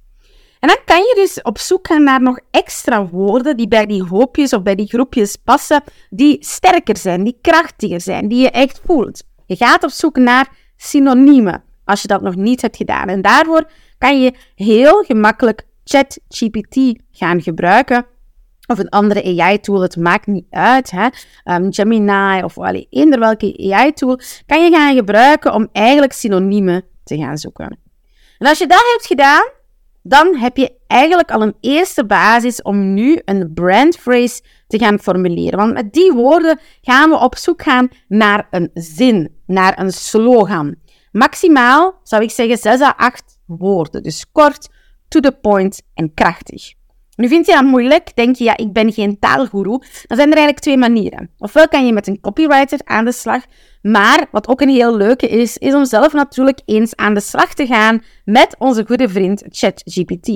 En 0.59 0.67
dan 0.67 0.77
kan 0.85 0.97
je 0.97 1.13
dus 1.15 1.41
op 1.41 1.57
zoek 1.57 1.87
gaan 1.87 2.03
naar 2.03 2.21
nog 2.21 2.39
extra 2.51 3.07
woorden 3.07 3.57
die 3.57 3.67
bij 3.67 3.85
die 3.85 4.03
hoopjes 4.03 4.53
of 4.53 4.63
bij 4.63 4.75
die 4.75 4.87
groepjes 4.87 5.35
passen, 5.35 5.83
die 6.09 6.37
sterker 6.39 6.97
zijn, 6.97 7.23
die 7.23 7.37
krachtiger 7.41 8.01
zijn, 8.01 8.27
die 8.27 8.41
je 8.41 8.49
echt 8.49 8.81
voelt. 8.85 9.23
Je 9.45 9.55
gaat 9.55 9.83
op 9.83 9.89
zoek 9.89 10.15
naar 10.15 10.49
synoniemen, 10.77 11.63
als 11.85 12.01
je 12.01 12.07
dat 12.07 12.21
nog 12.21 12.35
niet 12.35 12.61
hebt 12.61 12.77
gedaan. 12.77 13.07
En 13.07 13.21
daarvoor 13.21 13.69
kan 13.97 14.21
je 14.21 14.33
heel 14.55 15.03
gemakkelijk 15.03 15.65
ChatGPT 15.83 17.01
gaan 17.11 17.41
gebruiken. 17.41 18.05
Of 18.67 18.77
een 18.79 18.89
andere 18.89 19.41
AI-tool, 19.41 19.81
het 19.81 19.95
maakt 19.97 20.27
niet 20.27 20.45
uit. 20.49 20.91
Hè? 20.91 21.07
Um, 21.55 21.73
Gemini 21.73 22.43
of 22.43 22.57
allee, 22.57 22.87
eender 22.89 23.19
welke 23.19 23.71
AI-tool 23.73 24.19
kan 24.45 24.63
je 24.63 24.71
gaan 24.71 24.95
gebruiken 24.95 25.53
om 25.53 25.69
eigenlijk 25.71 26.13
synoniemen 26.13 26.83
te 27.03 27.17
gaan 27.17 27.37
zoeken. 27.37 27.77
En 28.37 28.47
als 28.47 28.57
je 28.57 28.67
dat 28.67 28.83
hebt 28.91 29.05
gedaan, 29.05 29.49
dan 30.03 30.35
heb 30.35 30.57
je 30.57 30.73
eigenlijk 30.87 31.31
al 31.31 31.41
een 31.41 31.55
eerste 31.59 32.05
basis 32.05 32.61
om 32.61 32.93
nu 32.93 33.21
een 33.25 33.53
brandphrase 33.53 34.41
te 34.67 34.79
gaan 34.79 34.99
formuleren. 34.99 35.59
Want 35.59 35.73
met 35.73 35.93
die 35.93 36.11
woorden 36.11 36.59
gaan 36.81 37.09
we 37.09 37.15
op 37.15 37.37
zoek 37.37 37.61
gaan 37.61 37.89
naar 38.07 38.47
een 38.51 38.69
zin, 38.73 39.35
naar 39.45 39.79
een 39.79 39.91
slogan. 39.91 40.75
Maximaal 41.11 41.99
zou 42.03 42.23
ik 42.23 42.31
zeggen 42.31 42.57
6 42.57 42.81
à 42.81 42.93
8 42.97 43.23
woorden. 43.45 44.03
Dus 44.03 44.25
kort, 44.31 44.69
to 45.07 45.19
the 45.19 45.31
point 45.31 45.81
en 45.93 46.13
krachtig. 46.13 46.73
Nu 47.21 47.27
vind 47.27 47.45
je 47.45 47.53
dat 47.53 47.63
moeilijk, 47.63 48.15
denk 48.15 48.35
je, 48.35 48.43
ja, 48.43 48.57
ik 48.57 48.73
ben 48.73 48.93
geen 48.93 49.19
taalgoeroe. 49.19 49.79
Dan 49.79 50.17
zijn 50.17 50.29
er 50.29 50.37
eigenlijk 50.37 50.59
twee 50.59 50.77
manieren. 50.77 51.29
Ofwel 51.37 51.67
kan 51.67 51.85
je 51.85 51.93
met 51.93 52.07
een 52.07 52.19
copywriter 52.19 52.79
aan 52.83 53.05
de 53.05 53.11
slag, 53.11 53.45
maar 53.81 54.25
wat 54.31 54.47
ook 54.47 54.61
een 54.61 54.69
heel 54.69 54.97
leuke 54.97 55.27
is, 55.27 55.57
is 55.57 55.73
om 55.73 55.85
zelf 55.85 56.13
natuurlijk 56.13 56.61
eens 56.65 56.95
aan 56.95 57.13
de 57.13 57.19
slag 57.19 57.53
te 57.53 57.65
gaan 57.65 58.03
met 58.25 58.55
onze 58.57 58.85
goede 58.85 59.09
vriend 59.09 59.43
ChatGPT. 59.49 60.27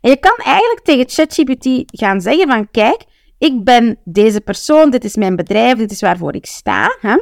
En 0.00 0.10
je 0.10 0.16
kan 0.16 0.36
eigenlijk 0.36 0.80
tegen 0.84 1.08
ChatGPT 1.08 1.98
gaan 1.98 2.20
zeggen 2.20 2.48
van, 2.48 2.70
kijk, 2.70 3.04
ik 3.38 3.64
ben 3.64 3.98
deze 4.04 4.40
persoon, 4.40 4.90
dit 4.90 5.04
is 5.04 5.16
mijn 5.16 5.36
bedrijf, 5.36 5.78
dit 5.78 5.90
is 5.90 6.00
waarvoor 6.00 6.34
ik 6.34 6.46
sta, 6.46 6.96
hè? 7.00 7.16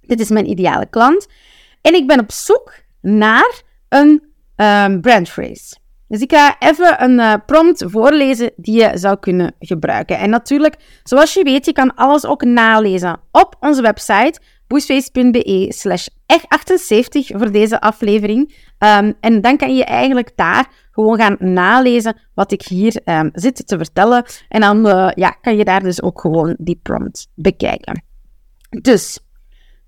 dit 0.00 0.20
is 0.20 0.28
mijn 0.28 0.50
ideale 0.50 0.86
klant. 0.86 1.26
En 1.80 1.94
ik 1.94 2.06
ben 2.06 2.20
op 2.20 2.32
zoek 2.32 2.74
naar 3.00 3.62
een 3.88 4.22
um, 4.56 5.00
brandphrase. 5.00 5.76
Dus 6.08 6.20
ik 6.20 6.32
ga 6.32 6.56
even 6.58 7.02
een 7.02 7.18
uh, 7.18 7.34
prompt 7.46 7.84
voorlezen 7.86 8.52
die 8.56 8.80
je 8.80 8.90
zou 8.94 9.16
kunnen 9.18 9.54
gebruiken. 9.58 10.18
En 10.18 10.30
natuurlijk, 10.30 10.76
zoals 11.02 11.34
je 11.34 11.42
weet, 11.42 11.64
je 11.64 11.72
kan 11.72 11.94
alles 11.94 12.26
ook 12.26 12.44
nalezen 12.44 13.20
op 13.30 13.56
onze 13.60 13.82
website 13.82 14.40
boostface.be 14.66 15.66
slash 15.68 16.06
78 16.26 17.26
voor 17.26 17.52
deze 17.52 17.80
aflevering. 17.80 18.54
Um, 18.78 19.14
en 19.20 19.40
dan 19.40 19.56
kan 19.56 19.76
je 19.76 19.84
eigenlijk 19.84 20.32
daar 20.34 20.66
gewoon 20.90 21.18
gaan 21.18 21.36
nalezen 21.38 22.20
wat 22.34 22.52
ik 22.52 22.62
hier 22.62 23.00
um, 23.04 23.30
zit 23.32 23.66
te 23.66 23.76
vertellen. 23.76 24.24
En 24.48 24.60
dan 24.60 24.86
uh, 24.86 25.10
ja, 25.14 25.30
kan 25.30 25.56
je 25.56 25.64
daar 25.64 25.82
dus 25.82 26.02
ook 26.02 26.20
gewoon 26.20 26.56
die 26.58 26.80
prompt 26.82 27.28
bekijken. 27.34 28.04
Dus, 28.80 29.18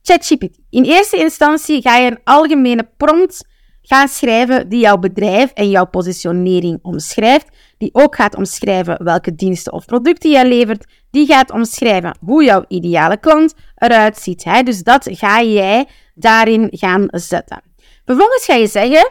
ChatGPT. 0.03 0.59
In 0.71 0.85
eerste 0.85 1.17
instantie 1.17 1.83
ga 1.83 1.97
je 1.97 2.11
een 2.11 2.21
algemene 2.25 2.89
prompt 2.97 3.49
gaan 3.89 4.09
schrijven 4.09 4.69
die 4.69 4.81
jouw 4.81 4.99
bedrijf 4.99 5.51
en 5.51 5.71
jouw 5.71 5.87
positionering 5.87 6.79
omschrijft. 6.83 7.47
Die 7.79 7.91
ook 7.93 8.17
gaat 8.17 8.37
omschrijven 8.37 9.05
welke 9.05 9.35
diensten 9.35 9.73
of 9.73 9.85
producten 9.85 10.31
jij 10.31 10.49
levert. 10.49 10.87
Die 11.11 11.27
gaat 11.27 11.51
omschrijven 11.51 12.17
hoe 12.21 12.45
jouw 12.45 12.65
ideale 12.69 13.17
klant 13.17 13.55
eruit 13.75 14.19
ziet. 14.19 14.45
Hè? 14.45 14.63
Dus 14.63 14.83
dat 14.83 15.09
ga 15.11 15.43
jij 15.43 15.87
daarin 16.15 16.69
gaan 16.71 17.07
zetten. 17.11 17.63
Vervolgens 18.05 18.45
ga 18.45 18.55
je 18.55 18.67
zeggen 18.67 19.11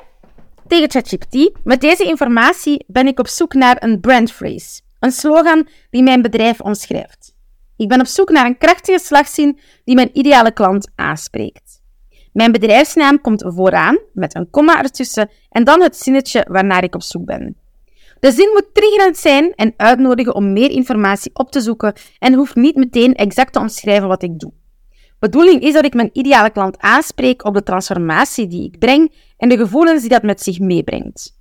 tegen 0.67 0.91
ChatGPT: 0.91 1.51
Met 1.63 1.81
deze 1.81 2.03
informatie 2.03 2.85
ben 2.87 3.07
ik 3.07 3.19
op 3.19 3.27
zoek 3.27 3.53
naar 3.53 3.83
een 3.83 3.99
brandphrase. 3.99 4.81
Een 4.99 5.11
slogan 5.11 5.67
die 5.89 6.03
mijn 6.03 6.21
bedrijf 6.21 6.61
omschrijft. 6.61 7.35
Ik 7.77 7.87
ben 7.87 7.99
op 7.99 8.07
zoek 8.07 8.29
naar 8.29 8.45
een 8.45 8.57
krachtige 8.57 8.99
slagzin 8.99 9.59
die 9.83 9.95
mijn 9.95 10.09
ideale 10.13 10.51
klant 10.51 10.91
aanspreekt. 10.95 11.66
Mijn 12.37 12.51
bedrijfsnaam 12.51 13.21
komt 13.21 13.43
vooraan 13.47 13.99
met 14.13 14.35
een 14.35 14.49
komma 14.49 14.81
ertussen 14.81 15.29
en 15.49 15.63
dan 15.63 15.81
het 15.81 15.97
zinnetje 15.97 16.45
waarnaar 16.49 16.83
ik 16.83 16.95
op 16.95 17.01
zoek 17.01 17.25
ben. 17.25 17.55
De 18.19 18.31
zin 18.31 18.49
moet 18.53 18.73
triggerend 18.73 19.17
zijn 19.17 19.53
en 19.55 19.73
uitnodigen 19.77 20.35
om 20.35 20.53
meer 20.53 20.69
informatie 20.69 21.31
op 21.33 21.51
te 21.51 21.61
zoeken 21.61 21.93
en 22.19 22.33
hoeft 22.33 22.55
niet 22.55 22.75
meteen 22.75 23.15
exact 23.15 23.53
te 23.53 23.59
omschrijven 23.59 24.07
wat 24.07 24.23
ik 24.23 24.39
doe. 24.39 24.51
Bedoeling 25.19 25.61
is 25.61 25.73
dat 25.73 25.85
ik 25.85 25.93
mijn 25.93 26.09
ideale 26.13 26.49
klant 26.49 26.79
aanspreek 26.79 27.45
op 27.45 27.53
de 27.53 27.63
transformatie 27.63 28.47
die 28.47 28.65
ik 28.65 28.79
breng 28.79 29.13
en 29.37 29.49
de 29.49 29.57
gevoelens 29.57 30.01
die 30.01 30.09
dat 30.09 30.23
met 30.23 30.41
zich 30.41 30.59
meebrengt. 30.59 31.39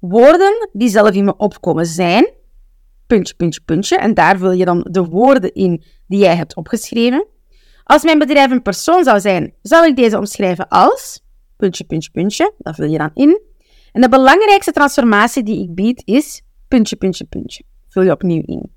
Woorden 0.00 0.68
die 0.72 0.88
zelf 0.88 1.10
in 1.10 1.24
me 1.24 1.36
opkomen 1.36 1.86
zijn, 1.86 2.30
puntje, 3.06 3.34
puntje, 3.34 3.60
puntje, 3.64 3.96
en 3.96 4.14
daar 4.14 4.38
vul 4.38 4.52
je 4.52 4.64
dan 4.64 4.86
de 4.90 5.04
woorden 5.04 5.54
in 5.54 5.84
die 6.06 6.18
jij 6.18 6.36
hebt 6.36 6.56
opgeschreven. 6.56 7.26
Als 7.88 8.02
mijn 8.02 8.18
bedrijf 8.18 8.50
een 8.50 8.62
persoon 8.62 9.04
zou 9.04 9.20
zijn, 9.20 9.54
zou 9.62 9.86
ik 9.86 9.96
deze 9.96 10.18
omschrijven 10.18 10.68
als 10.68 11.20
puntje, 11.56 11.84
puntje, 11.84 12.10
puntje. 12.10 12.52
Dat 12.58 12.74
vul 12.74 12.90
je 12.90 12.98
dan 12.98 13.10
in. 13.14 13.40
En 13.92 14.00
de 14.00 14.08
belangrijkste 14.08 14.72
transformatie 14.72 15.42
die 15.42 15.62
ik 15.62 15.74
bied 15.74 16.02
is 16.04 16.42
puntje, 16.68 16.96
puntje, 16.96 17.24
puntje. 17.24 17.62
Vul 17.88 18.02
je 18.02 18.10
opnieuw 18.10 18.42
in. 18.44 18.72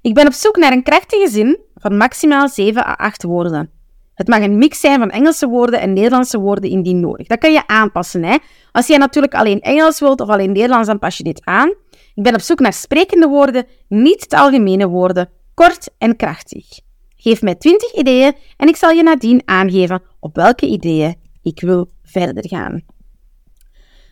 Ik 0.00 0.14
ben 0.14 0.26
op 0.26 0.32
zoek 0.32 0.56
naar 0.56 0.72
een 0.72 0.82
krachtige 0.82 1.28
zin 1.28 1.58
van 1.74 1.96
maximaal 1.96 2.48
7 2.48 2.86
à 2.86 2.92
8 2.92 3.22
woorden. 3.22 3.70
Het 4.14 4.28
mag 4.28 4.40
een 4.40 4.58
mix 4.58 4.80
zijn 4.80 4.98
van 4.98 5.10
Engelse 5.10 5.48
woorden 5.48 5.80
en 5.80 5.92
Nederlandse 5.92 6.38
woorden 6.38 6.70
indien 6.70 7.00
nodig. 7.00 7.26
Dat 7.26 7.38
kan 7.38 7.52
je 7.52 7.66
aanpassen. 7.66 8.24
Hè? 8.24 8.36
Als 8.72 8.86
jij 8.86 8.98
natuurlijk 8.98 9.34
alleen 9.34 9.60
Engels 9.60 10.00
wilt 10.00 10.20
of 10.20 10.28
alleen 10.28 10.52
Nederlands, 10.52 10.88
dan 10.88 10.98
pas 10.98 11.16
je 11.16 11.24
dit 11.24 11.44
aan. 11.44 11.68
Ik 12.14 12.22
ben 12.22 12.34
op 12.34 12.40
zoek 12.40 12.60
naar 12.60 12.72
sprekende 12.72 13.28
woorden, 13.28 13.66
niet 13.88 14.28
te 14.28 14.36
algemene 14.36 14.88
woorden, 14.88 15.28
kort 15.54 15.90
en 15.98 16.16
krachtig. 16.16 16.88
Geef 17.22 17.42
mij 17.42 17.54
20 17.54 17.94
ideeën 17.94 18.32
en 18.56 18.68
ik 18.68 18.76
zal 18.76 18.90
je 18.90 19.02
nadien 19.02 19.42
aangeven 19.44 20.02
op 20.20 20.36
welke 20.36 20.66
ideeën 20.66 21.14
ik 21.42 21.60
wil 21.60 21.90
verder 22.02 22.48
gaan. 22.48 22.82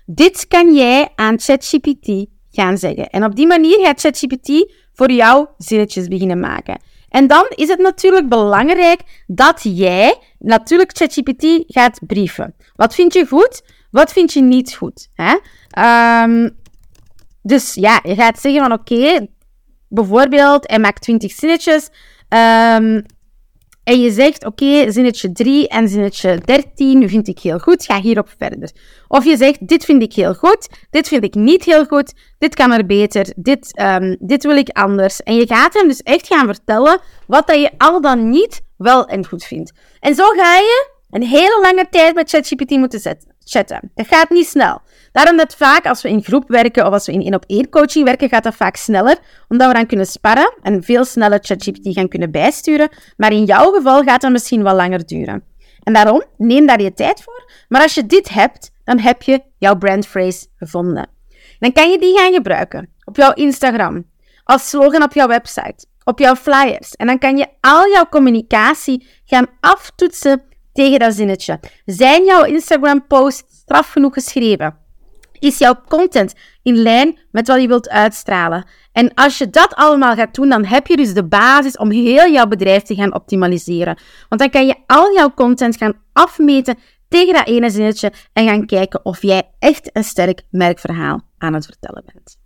Dit 0.07 0.47
kan 0.49 0.75
jij 0.75 1.09
aan 1.15 1.41
ChatGPT 1.41 2.27
gaan 2.51 2.79
zeggen. 2.79 3.11
En 3.11 3.25
op 3.25 3.37
die 3.37 3.47
manier 3.47 3.81
gaat 3.81 4.01
ChatGPT 4.01 4.73
voor 4.93 5.11
jou 5.11 5.47
zinnetjes 5.59 6.09
beginnen 6.09 6.41
maken. 6.41 6.81
En 7.09 7.27
dan 7.27 7.47
is 7.49 7.69
het 7.69 7.79
natuurlijk 7.79 8.29
belangrijk 8.29 9.25
dat 9.27 9.61
jij 9.63 10.19
natuurlijk 10.39 10.97
ChatGPT 10.97 11.65
gaat 11.67 11.99
brieven. 12.07 12.55
Wat 12.75 12.95
vind 12.95 13.13
je 13.13 13.27
goed? 13.27 13.63
Wat 13.91 14.13
vind 14.13 14.33
je 14.33 14.41
niet 14.41 14.75
goed? 14.75 15.09
Hè? 15.15 15.37
Um, 16.23 16.57
dus 17.43 17.75
ja, 17.75 18.01
je 18.03 18.15
gaat 18.15 18.41
zeggen 18.41 18.63
van 18.63 18.73
oké, 18.73 19.27
bijvoorbeeld, 19.89 20.69
hij 20.69 20.79
maakt 20.79 21.03
20 21.03 21.33
zinnetjes. 21.33 21.89
Um, 22.29 23.05
en 23.89 24.01
je 24.01 24.11
zegt, 24.11 24.45
oké, 24.45 24.91
zinnetje 24.91 25.33
3 25.33 25.69
en 25.69 25.89
zinnetje 25.89 26.41
13 26.45 27.09
vind 27.09 27.29
ik 27.29 27.39
heel 27.39 27.59
goed, 27.59 27.85
ga 27.85 28.01
hierop 28.01 28.29
verder. 28.39 28.71
Of 29.09 29.25
je 29.25 29.37
zegt, 29.37 29.69
dit 29.69 29.85
vind 29.85 30.03
ik 30.03 30.13
heel 30.13 30.35
goed, 30.35 30.69
dit 30.91 31.09
vind 31.09 31.25
ik 31.25 31.35
niet 31.35 31.65
heel 31.65 31.85
goed, 31.85 32.13
dit 32.39 32.55
kan 32.55 32.73
er 32.73 32.87
beter, 32.87 33.33
dit, 33.37 33.81
um, 33.81 34.17
dit 34.21 34.43
wil 34.43 34.57
ik 34.57 34.69
anders. 34.69 35.23
En 35.23 35.35
je 35.35 35.47
gaat 35.47 35.75
hem 35.75 35.89
dus 35.89 36.03
echt 36.03 36.27
gaan 36.27 36.47
vertellen 36.47 37.01
wat 37.27 37.47
dat 37.47 37.61
je 37.61 37.71
al 37.79 38.01
dan 38.01 38.31
niet 38.31 38.63
wel 38.77 39.07
en 39.07 39.27
goed 39.27 39.45
vindt. 39.45 39.73
En 40.01 40.15
zo 40.15 40.25
ga 40.25 40.57
je 40.57 40.91
een 41.11 41.23
hele 41.23 41.59
lange 41.63 41.87
tijd 41.91 42.15
met 42.15 42.31
ChatGPT 42.31 42.71
moeten 42.71 43.01
zetten, 43.01 43.35
chatten. 43.49 43.91
Dat 43.95 44.07
gaat 44.07 44.31
niet 44.31 44.47
snel. 44.47 44.81
Daarom 45.13 45.37
dat 45.37 45.55
vaak 45.55 45.87
als 45.87 46.03
we 46.03 46.09
in 46.09 46.23
groep 46.23 46.49
werken 46.49 46.87
of 46.87 46.93
als 46.93 47.07
we 47.07 47.13
in 47.13 47.23
één 47.23 47.35
op 47.35 47.45
één 47.47 47.69
coaching 47.69 48.05
werken, 48.05 48.29
gaat 48.29 48.43
dat 48.43 48.55
vaak 48.55 48.77
sneller, 48.77 49.19
omdat 49.49 49.69
we 49.69 49.75
dan 49.75 49.87
kunnen 49.87 50.07
sparren 50.07 50.55
en 50.63 50.83
veel 50.83 51.05
sneller 51.05 51.39
ChatGPT 51.43 51.95
gaan 51.95 52.09
kunnen 52.09 52.31
bijsturen. 52.31 52.89
Maar 53.17 53.33
in 53.33 53.45
jouw 53.45 53.73
geval 53.73 54.03
gaat 54.03 54.21
dat 54.21 54.33
misschien 54.33 54.63
wel 54.63 54.75
langer 54.75 55.07
duren. 55.07 55.45
En 55.83 55.93
daarom, 55.93 56.25
neem 56.37 56.67
daar 56.67 56.83
je 56.83 56.93
tijd 56.93 57.23
voor. 57.23 57.51
Maar 57.69 57.83
als 57.83 57.95
je 57.95 58.07
dit 58.07 58.29
hebt, 58.29 58.71
dan 58.85 58.99
heb 58.99 59.23
je 59.23 59.43
jouw 59.59 59.77
brandphrase 59.77 60.47
gevonden. 60.57 61.09
Dan 61.59 61.73
kan 61.73 61.91
je 61.91 61.99
die 61.99 62.19
gaan 62.19 62.33
gebruiken 62.33 62.89
op 63.05 63.17
jouw 63.17 63.33
Instagram, 63.33 64.05
als 64.45 64.69
slogan 64.69 65.03
op 65.03 65.13
jouw 65.13 65.27
website, 65.27 65.87
op 66.05 66.19
jouw 66.19 66.35
flyers. 66.35 66.93
En 66.93 67.07
dan 67.07 67.19
kan 67.19 67.37
je 67.37 67.47
al 67.61 67.91
jouw 67.91 68.09
communicatie 68.09 69.07
gaan 69.25 69.47
aftoetsen 69.61 70.43
tegen 70.79 70.99
dat 70.99 71.15
zinnetje. 71.15 71.61
Zijn 71.85 72.25
jouw 72.25 72.45
Instagram-posts 72.45 73.45
straf 73.61 73.91
genoeg 73.91 74.13
geschreven? 74.13 74.77
Is 75.39 75.59
jouw 75.59 75.75
content 75.89 76.35
in 76.63 76.77
lijn 76.77 77.19
met 77.31 77.49
wat 77.49 77.61
je 77.61 77.69
wilt 77.69 77.89
uitstralen? 77.89 78.65
En 78.93 79.15
als 79.15 79.39
je 79.39 79.51
dat 79.51 79.75
allemaal 79.75 80.15
gaat 80.15 80.35
doen, 80.35 80.49
dan 80.49 80.65
heb 80.65 80.87
je 80.87 80.97
dus 80.97 81.15
de 81.15 81.25
basis 81.25 81.77
om 81.77 81.91
heel 81.91 82.31
jouw 82.33 82.47
bedrijf 82.47 82.83
te 82.83 82.95
gaan 82.95 83.15
optimaliseren. 83.15 83.99
Want 84.29 84.41
dan 84.41 84.51
kan 84.51 84.67
je 84.67 84.75
al 84.87 85.15
jouw 85.15 85.35
content 85.35 85.77
gaan 85.77 85.95
afmeten 86.13 86.79
tegen 87.09 87.35
dat 87.35 87.47
ene 87.47 87.71
zinnetje 87.71 88.13
en 88.33 88.49
gaan 88.49 88.67
kijken 88.67 89.05
of 89.05 89.23
jij 89.23 89.43
echt 89.59 89.91
een 89.93 90.05
sterk 90.05 90.43
merkverhaal 90.51 91.21
aan 91.39 91.55
het 91.55 91.65
vertellen 91.65 92.05
bent. 92.13 92.37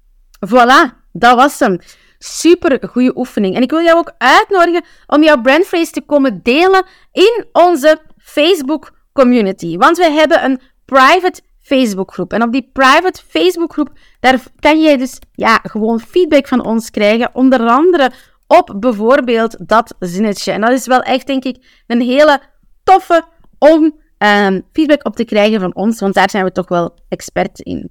Voilà, 0.48 1.08
dat 1.12 1.36
was 1.36 1.58
hem. 1.58 1.78
Super 2.18 2.88
goede 2.88 3.16
oefening. 3.16 3.56
En 3.56 3.62
ik 3.62 3.70
wil 3.70 3.80
jou 3.80 3.98
ook 3.98 4.14
uitnodigen 4.18 4.84
om 5.06 5.22
jouw 5.22 5.40
brandphrase 5.40 5.90
te 5.90 6.00
komen 6.00 6.40
delen 6.42 6.86
in 7.12 7.46
onze 7.52 8.00
Facebook 8.22 8.92
community. 9.12 9.76
Want 9.76 9.96
we 9.96 10.10
hebben 10.10 10.44
een 10.44 10.60
private 10.84 11.40
Facebookgroep. 11.60 12.32
En 12.32 12.42
op 12.42 12.52
die 12.52 12.70
private 12.72 13.22
Facebookgroep, 13.28 13.90
daar 14.20 14.42
kan 14.60 14.80
je 14.80 14.98
dus 14.98 15.18
ja, 15.32 15.60
gewoon 15.62 16.00
feedback 16.00 16.48
van 16.48 16.64
ons 16.64 16.90
krijgen. 16.90 17.30
Onder 17.32 17.68
andere 17.68 18.10
op 18.46 18.74
bijvoorbeeld 18.76 19.68
dat 19.68 19.94
zinnetje. 19.98 20.52
En 20.52 20.60
dat 20.60 20.70
is 20.70 20.86
wel 20.86 21.00
echt, 21.00 21.26
denk 21.26 21.44
ik, 21.44 21.84
een 21.86 22.00
hele 22.00 22.40
toffe 22.84 23.24
om 23.58 24.00
um, 24.18 24.62
feedback 24.72 25.04
op 25.06 25.16
te 25.16 25.24
krijgen 25.24 25.60
van 25.60 25.74
ons, 25.74 26.00
want 26.00 26.14
daar 26.14 26.30
zijn 26.30 26.44
we 26.44 26.52
toch 26.52 26.68
wel 26.68 26.98
expert 27.08 27.60
in. 27.60 27.90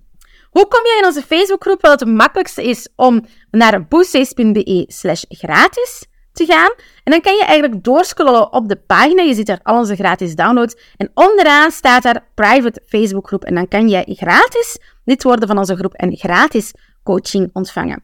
Hoe 0.50 0.68
kom 0.68 0.84
je 0.84 0.98
in 1.00 1.06
onze 1.06 1.22
Facebookgroep? 1.22 1.82
Wel, 1.82 1.92
het 1.92 2.06
makkelijkste 2.06 2.64
is 2.64 2.90
om 2.96 3.26
naar 3.52 3.88
boostface.be 3.88 4.86
slash 4.88 5.24
gratis 5.28 6.06
gaan. 6.46 6.72
En 7.04 7.12
dan 7.12 7.22
kan 7.22 7.36
je 7.36 7.44
eigenlijk 7.44 7.84
doorscrollen 7.84 8.54
op 8.54 8.68
de 8.70 8.76
pagina. 8.76 9.22
Je 9.22 9.34
ziet 9.34 9.46
daar 9.46 9.60
al 9.64 9.78
onze 9.78 9.96
gratis 9.96 10.36
downloads. 10.36 10.76
En 10.98 11.12
onderaan 11.14 11.72
staat 11.72 12.04
daar 12.04 12.26
private 12.36 12.82
Facebookgroep. 12.88 13.44
En 13.44 13.56
dan 13.56 13.68
kan 13.68 13.90
jij 13.90 14.06
gratis 14.08 14.80
lid 15.06 15.24
worden 15.24 15.48
van 15.48 15.58
onze 15.58 15.76
groep 15.76 15.94
en 15.94 16.18
gratis 16.18 16.74
coaching 17.04 17.50
ontvangen. 17.54 18.04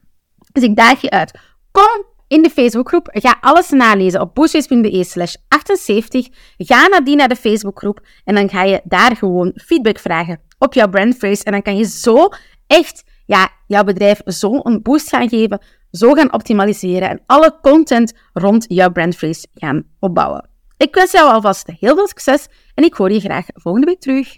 Dus 0.52 0.64
ik 0.64 0.76
daag 0.76 1.02
je 1.02 1.10
uit. 1.10 1.40
Kom 1.72 2.06
in 2.28 2.42
de 2.42 2.50
Facebookgroep. 2.50 3.10
Ga 3.12 3.38
alles 3.42 3.70
nalezen 3.70 4.22
op 4.22 4.36
boostface.be 4.36 5.04
slash 5.04 5.36
78. 5.48 6.28
Ga 6.58 6.88
nadien 6.88 7.18
naar 7.18 7.28
de 7.28 7.36
Facebookgroep 7.36 8.00
en 8.24 8.36
dan 8.36 8.50
ga 8.50 8.64
je 8.64 8.82
daar 8.84 9.16
gewoon 9.16 9.52
feedback 9.56 10.00
vragen 10.00 10.40
op 10.60 10.74
jouw 10.74 10.88
brandphrase. 10.88 11.44
En 11.44 11.52
dan 11.52 11.62
kan 11.62 11.78
je 11.78 11.86
zo 11.86 12.28
echt 12.68 13.04
ja, 13.26 13.50
jouw 13.68 13.84
bedrijf 13.84 14.22
zo 14.26 14.60
een 14.64 14.82
boost 14.82 15.10
gaan 15.10 15.30
geven, 15.30 15.62
zo 15.92 16.14
gaan 16.14 16.34
optimaliseren 16.34 17.10
en 17.10 17.22
alle 17.26 17.58
content 17.62 18.14
rond 18.34 18.66
jouw 18.68 18.92
brandphrase 18.92 19.48
gaan 19.54 19.84
opbouwen. 20.00 20.50
Ik 20.78 20.96
wens 20.96 21.12
jou 21.12 21.32
alvast 21.32 21.68
heel 21.80 21.96
veel 21.96 22.08
succes 22.08 22.48
en 22.74 22.84
ik 22.84 22.94
hoor 22.94 23.12
je 23.12 23.20
graag 23.20 23.46
volgende 23.54 23.88
week 23.88 24.00
terug. 24.00 24.38